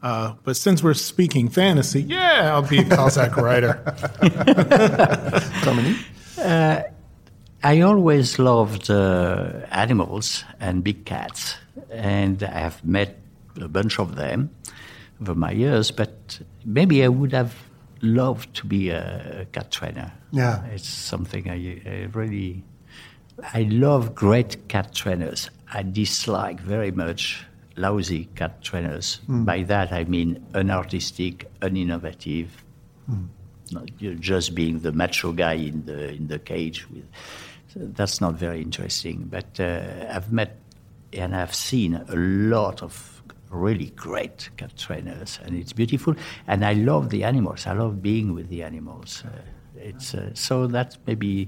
Uh, 0.01 0.35
but 0.43 0.55
since 0.55 0.83
we're 0.83 0.93
speaking 0.93 1.49
fantasy, 1.49 2.03
yeah, 2.03 2.51
I'll 2.53 2.67
be 2.67 2.79
a 2.79 2.83
Cossack 2.83 3.37
rider. 3.37 3.81
Dominique? 5.63 5.97
Uh, 6.37 6.83
I 7.65 7.81
always 7.81 8.37
loved 8.37 8.91
uh, 8.91 9.65
animals 9.71 10.43
and 10.59 10.83
big 10.83 11.03
cats, 11.03 11.55
and 11.89 12.43
I 12.43 12.59
have 12.59 12.85
met 12.85 13.17
a 13.59 13.67
bunch 13.67 13.97
of 13.97 14.15
them 14.15 14.51
over 15.19 15.33
my 15.33 15.49
years. 15.49 15.89
But 15.89 16.41
maybe 16.63 17.03
I 17.03 17.07
would 17.07 17.33
have 17.33 17.55
loved 18.03 18.53
to 18.57 18.67
be 18.67 18.91
a 18.91 19.47
cat 19.51 19.71
trainer. 19.71 20.13
Yeah, 20.31 20.63
it's 20.65 20.87
something 20.87 21.49
I, 21.49 21.81
I 21.87 22.07
really. 22.13 22.63
I 23.41 23.63
love 23.63 24.13
great 24.13 24.67
cat 24.67 24.93
trainers. 24.93 25.49
I 25.73 25.81
dislike 25.81 26.59
very 26.59 26.91
much 26.91 27.47
lousy 27.77 28.25
cat 28.35 28.61
trainers. 28.61 29.21
Mm. 29.27 29.43
By 29.43 29.63
that 29.63 29.91
I 29.91 30.03
mean 30.03 30.45
unartistic, 30.53 31.45
uninnovative. 31.63 32.49
Mm. 33.09 33.29
Not 33.71 33.89
just 34.19 34.53
being 34.53 34.81
the 34.81 34.91
macho 34.91 35.31
guy 35.31 35.53
in 35.53 35.85
the 35.87 36.13
in 36.13 36.27
the 36.27 36.37
cage 36.37 36.87
with 36.91 37.05
that's 37.75 38.21
not 38.21 38.35
very 38.35 38.61
interesting. 38.61 39.27
But 39.29 39.59
uh, 39.59 40.07
I've 40.09 40.31
met 40.31 40.57
and 41.13 41.35
I've 41.35 41.55
seen 41.55 41.95
a 41.95 42.15
lot 42.15 42.81
of 42.81 43.21
really 43.49 43.91
great 43.91 44.49
cat 44.57 44.75
trainers, 44.77 45.39
and 45.43 45.55
it's 45.55 45.73
beautiful. 45.73 46.15
And 46.47 46.65
I 46.65 46.73
love 46.73 47.09
the 47.09 47.23
animals. 47.23 47.65
I 47.67 47.73
love 47.73 48.01
being 48.01 48.33
with 48.33 48.49
the 48.49 48.63
animals. 48.63 49.23
Uh, 49.25 49.29
it's 49.77 50.13
uh, 50.13 50.31
so 50.33 50.67
that's 50.67 50.97
maybe 51.05 51.47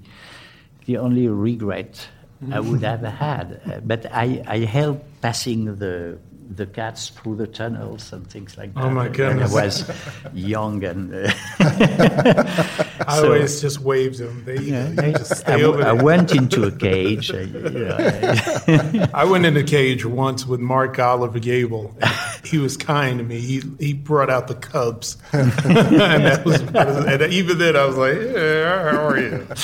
the 0.85 0.97
only 0.97 1.27
regret 1.27 2.07
I 2.51 2.59
would 2.59 2.83
have 2.91 3.01
had. 3.01 3.61
Uh, 3.65 3.79
but 3.81 4.05
I, 4.11 4.43
I 4.47 4.59
help 4.59 5.03
passing 5.21 5.75
the 5.75 6.17
the 6.49 6.65
cats 6.65 7.09
through 7.09 7.35
the 7.35 7.47
tunnels 7.47 8.11
and 8.13 8.27
things 8.29 8.57
like 8.57 8.73
that. 8.73 8.83
Oh 8.83 8.89
my 8.89 9.09
goodness! 9.09 9.51
When 9.53 9.63
I 9.63 9.65
was 9.65 9.91
young 10.33 10.83
and. 10.83 11.13
Uh, 11.13 11.31
I 13.07 13.17
so, 13.17 13.25
always 13.25 13.61
just 13.61 13.79
waved 13.79 14.17
them. 14.17 14.43
They, 14.45 14.57
yeah, 14.57 14.89
they 14.89 15.13
just 15.13 15.37
stay 15.37 15.53
I, 15.53 15.63
over 15.63 15.83
I 15.83 15.93
went 15.93 16.35
into 16.35 16.65
a 16.65 16.71
cage. 16.71 17.31
I, 17.31 17.41
you 17.41 17.59
know, 17.59 19.07
I 19.13 19.23
went 19.23 19.45
in 19.45 19.55
a 19.55 19.63
cage 19.63 20.05
once 20.05 20.45
with 20.45 20.59
Mark 20.59 20.99
Oliver 20.99 21.39
Gebel. 21.39 21.95
He 22.43 22.57
was 22.57 22.75
kind 22.75 23.19
to 23.19 23.23
me. 23.23 23.39
He 23.39 23.61
he 23.79 23.93
brought 23.93 24.29
out 24.29 24.47
the 24.47 24.55
cubs, 24.55 25.17
and 25.31 25.51
that 25.51 26.43
was 26.45 26.61
and 26.61 27.33
even 27.33 27.57
then 27.57 27.75
I 27.75 27.85
was 27.85 27.97
like, 27.97 28.17
yeah, 28.17 28.91
"How 28.91 29.07
are 29.07 29.19
you?" 29.19 29.47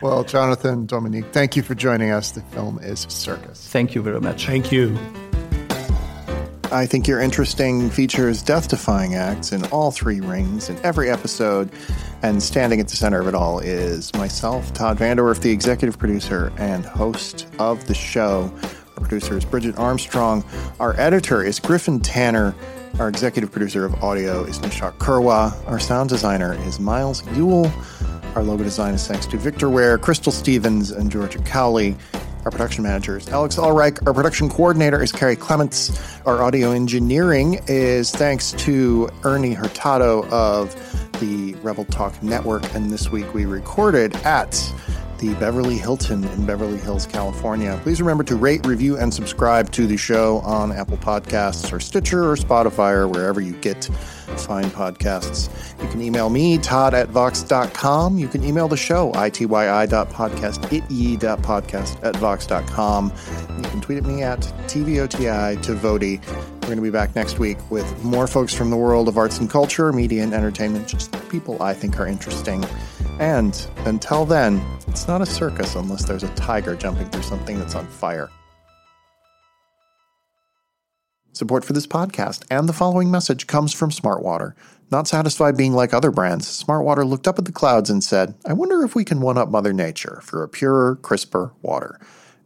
Well, 0.00 0.24
Johnathan 0.24 0.86
Dominique, 0.86 1.26
thank 1.32 1.56
you 1.56 1.62
for 1.62 1.74
joining 1.74 2.10
us. 2.10 2.32
The 2.32 2.42
film 2.42 2.78
is 2.80 3.00
Circus. 3.08 3.66
Thank 3.68 3.94
you 3.94 4.02
very 4.02 4.20
much. 4.20 4.46
Thank 4.46 4.72
you. 4.72 4.98
I 6.72 6.86
think 6.86 7.06
you're 7.06 7.20
interesting 7.20 7.90
features 7.90 8.42
death 8.42 8.68
defying 8.68 9.14
acts 9.14 9.52
in 9.52 9.62
all 9.66 9.90
three 9.90 10.20
rings 10.20 10.70
in 10.70 10.78
every 10.82 11.10
episode. 11.10 11.70
And 12.22 12.42
standing 12.42 12.80
at 12.80 12.88
the 12.88 12.96
center 12.96 13.20
of 13.20 13.28
it 13.28 13.34
all 13.34 13.58
is 13.58 14.12
myself, 14.14 14.72
Todd 14.72 14.96
VanDerWerff, 14.96 15.42
the 15.42 15.50
executive 15.50 15.98
producer 15.98 16.50
and 16.56 16.86
host 16.86 17.46
of 17.58 17.86
the 17.88 17.94
show. 17.94 18.50
Our 18.96 19.06
producer 19.06 19.36
is 19.36 19.44
Bridget 19.44 19.76
Armstrong. 19.76 20.44
Our 20.80 20.98
editor 20.98 21.44
is 21.44 21.60
Griffin 21.60 22.00
Tanner. 22.00 22.54
Our 22.98 23.08
executive 23.08 23.52
producer 23.52 23.84
of 23.84 23.94
audio 24.02 24.42
is 24.44 24.58
Nishat 24.60 24.96
Kurwa. 24.96 25.52
Our 25.68 25.78
sound 25.78 26.08
designer 26.08 26.54
is 26.66 26.80
Miles 26.80 27.22
Yule. 27.36 27.70
Our 28.34 28.42
logo 28.42 28.64
design 28.64 28.94
is 28.94 29.06
thanks 29.06 29.26
to 29.26 29.36
Victor 29.36 29.68
Ware, 29.68 29.98
Crystal 29.98 30.32
Stevens, 30.32 30.90
and 30.90 31.10
Georgia 31.10 31.38
Cowley. 31.40 31.96
Our 32.44 32.50
production 32.50 32.82
manager 32.82 33.16
is 33.16 33.28
Alex 33.28 33.54
Ulreich. 33.54 34.04
Our 34.04 34.12
production 34.12 34.48
coordinator 34.48 35.00
is 35.00 35.12
Carrie 35.12 35.36
Clements. 35.36 35.96
Our 36.26 36.42
audio 36.42 36.72
engineering 36.72 37.60
is 37.68 38.10
thanks 38.10 38.50
to 38.52 39.08
Ernie 39.22 39.54
Hurtado 39.54 40.28
of 40.28 40.74
the 41.20 41.54
Rebel 41.62 41.84
Talk 41.84 42.20
Network. 42.20 42.64
And 42.74 42.90
this 42.90 43.10
week 43.10 43.32
we 43.32 43.44
recorded 43.44 44.16
at 44.24 44.60
the 45.18 45.34
Beverly 45.34 45.78
Hilton 45.78 46.24
in 46.24 46.44
Beverly 46.44 46.78
Hills, 46.78 47.06
California. 47.06 47.78
Please 47.84 48.00
remember 48.00 48.24
to 48.24 48.34
rate, 48.34 48.66
review, 48.66 48.98
and 48.98 49.14
subscribe 49.14 49.70
to 49.70 49.86
the 49.86 49.96
show 49.96 50.38
on 50.38 50.72
Apple 50.72 50.96
Podcasts 50.96 51.72
or 51.72 51.78
Stitcher 51.78 52.28
or 52.28 52.34
Spotify 52.34 52.90
or 52.90 53.06
wherever 53.06 53.40
you 53.40 53.52
get 53.52 53.88
fine 54.38 54.64
podcasts. 54.66 55.48
You 55.82 55.88
can 55.88 56.00
email 56.02 56.30
me, 56.30 56.58
Todd 56.58 56.94
at 56.94 57.08
Vox.com. 57.08 58.18
You 58.18 58.28
can 58.28 58.44
email 58.44 58.68
the 58.68 58.76
show, 58.76 59.12
ityi.podcast, 59.12 60.58
ityi.podcast 60.68 62.04
at 62.04 62.16
Vox.com. 62.16 63.12
You 63.56 63.62
can 63.70 63.80
tweet 63.80 63.98
at 63.98 64.04
me 64.04 64.22
at 64.22 64.40
TVOTI 64.66 65.62
to 65.62 65.74
Voti. 65.74 66.24
We're 66.62 66.66
going 66.66 66.76
to 66.76 66.82
be 66.82 66.90
back 66.90 67.14
next 67.16 67.38
week 67.38 67.58
with 67.70 68.04
more 68.04 68.26
folks 68.26 68.54
from 68.54 68.70
the 68.70 68.76
world 68.76 69.08
of 69.08 69.18
arts 69.18 69.38
and 69.38 69.50
culture, 69.50 69.92
media 69.92 70.22
and 70.22 70.32
entertainment, 70.32 70.86
just 70.88 71.12
people 71.28 71.62
I 71.62 71.74
think 71.74 71.98
are 71.98 72.06
interesting. 72.06 72.64
And 73.18 73.66
until 73.78 74.24
then, 74.24 74.64
it's 74.86 75.08
not 75.08 75.20
a 75.22 75.26
circus 75.26 75.74
unless 75.74 76.04
there's 76.04 76.22
a 76.22 76.34
tiger 76.34 76.74
jumping 76.76 77.08
through 77.10 77.22
something 77.22 77.58
that's 77.58 77.74
on 77.74 77.86
fire. 77.86 78.30
Support 81.34 81.64
for 81.64 81.72
this 81.72 81.86
podcast 81.86 82.44
and 82.50 82.68
the 82.68 82.74
following 82.74 83.10
message 83.10 83.46
comes 83.46 83.72
from 83.72 83.90
Smartwater. 83.90 84.52
Not 84.90 85.08
satisfied 85.08 85.56
being 85.56 85.72
like 85.72 85.94
other 85.94 86.10
brands, 86.10 86.46
Smartwater 86.46 87.08
looked 87.08 87.26
up 87.26 87.38
at 87.38 87.46
the 87.46 87.52
clouds 87.52 87.88
and 87.88 88.04
said, 88.04 88.34
I 88.44 88.52
wonder 88.52 88.84
if 88.84 88.94
we 88.94 89.04
can 89.04 89.22
one 89.22 89.38
up 89.38 89.48
Mother 89.48 89.72
Nature 89.72 90.20
for 90.22 90.42
a 90.42 90.48
purer, 90.48 90.96
crisper 90.96 91.52
water. 91.62 91.98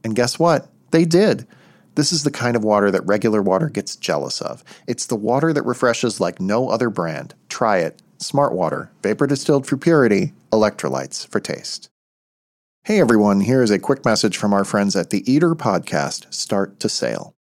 And 0.05 0.15
guess 0.15 0.39
what? 0.39 0.69
They 0.93 1.05
did. 1.05 1.49
This 1.97 2.13
is 2.13 2.23
the 2.23 2.31
kind 2.31 2.55
of 2.55 2.63
water 2.63 2.93
that 2.93 3.05
regular 3.07 3.43
water 3.43 3.69
gets 3.69 3.97
jealous 3.97 4.41
of. 4.41 4.63
It's 4.87 5.07
the 5.07 5.17
water 5.17 5.53
that 5.53 5.65
refreshes 5.65 6.21
like 6.21 6.41
no 6.41 6.69
other 6.69 6.89
brand. 6.89 7.35
Try 7.49 7.79
it. 7.79 8.01
Smartwater, 8.19 8.91
vapor 9.03 9.27
distilled 9.27 9.67
for 9.67 9.77
purity, 9.77 10.33
electrolytes 10.53 11.27
for 11.27 11.41
taste. 11.41 11.89
Hey 12.85 13.01
everyone, 13.01 13.41
here 13.41 13.63
is 13.63 13.73
a 13.73 13.81
quick 13.81 14.05
message 14.05 14.37
from 14.37 14.53
our 14.55 14.65
friends 14.65 14.95
at 14.95 15.11
the 15.11 15.29
Eater 15.31 15.57
podcast, 15.57 16.33
Start 16.33 16.79
to 16.79 16.89
Sale. 16.89 17.36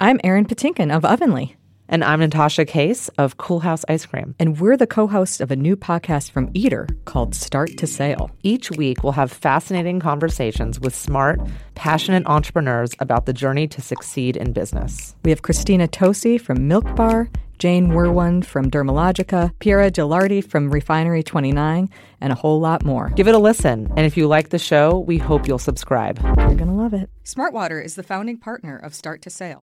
I'm 0.00 0.20
Erin 0.22 0.46
Patinkin 0.46 0.94
of 0.94 1.04
Ovenly. 1.04 1.56
And 1.88 2.04
I'm 2.04 2.20
Natasha 2.20 2.64
Case 2.64 3.08
of 3.18 3.36
Coolhaus 3.36 3.82
Ice 3.88 4.06
Cream. 4.06 4.36
And 4.38 4.60
we're 4.60 4.76
the 4.76 4.86
co 4.86 5.08
hosts 5.08 5.40
of 5.40 5.50
a 5.50 5.56
new 5.56 5.74
podcast 5.74 6.30
from 6.30 6.52
Eater 6.54 6.86
called 7.04 7.34
Start 7.34 7.76
to 7.78 7.86
Sale. 7.88 8.30
Each 8.44 8.70
week, 8.70 9.02
we'll 9.02 9.14
have 9.14 9.32
fascinating 9.32 9.98
conversations 9.98 10.78
with 10.78 10.94
smart, 10.94 11.40
passionate 11.74 12.24
entrepreneurs 12.26 12.94
about 13.00 13.26
the 13.26 13.32
journey 13.32 13.66
to 13.66 13.80
succeed 13.80 14.36
in 14.36 14.52
business. 14.52 15.16
We 15.24 15.32
have 15.32 15.42
Christina 15.42 15.88
Tosi 15.88 16.40
from 16.40 16.68
Milk 16.68 16.94
Bar, 16.94 17.28
Jane 17.58 17.88
Wurwand 17.88 18.44
from 18.44 18.70
Dermalogica, 18.70 19.52
Piera 19.58 19.90
Gelardi 19.90 20.48
from 20.48 20.70
Refinery 20.70 21.24
29, 21.24 21.90
and 22.20 22.32
a 22.32 22.36
whole 22.36 22.60
lot 22.60 22.84
more. 22.84 23.08
Give 23.16 23.26
it 23.26 23.34
a 23.34 23.38
listen. 23.38 23.92
And 23.96 24.06
if 24.06 24.16
you 24.16 24.28
like 24.28 24.50
the 24.50 24.60
show, 24.60 25.00
we 25.00 25.18
hope 25.18 25.48
you'll 25.48 25.58
subscribe. 25.58 26.20
You're 26.22 26.54
going 26.54 26.68
to 26.68 26.72
love 26.72 26.94
it. 26.94 27.10
Smartwater 27.24 27.84
is 27.84 27.96
the 27.96 28.04
founding 28.04 28.38
partner 28.38 28.76
of 28.76 28.94
Start 28.94 29.22
to 29.22 29.30
Sale. 29.30 29.56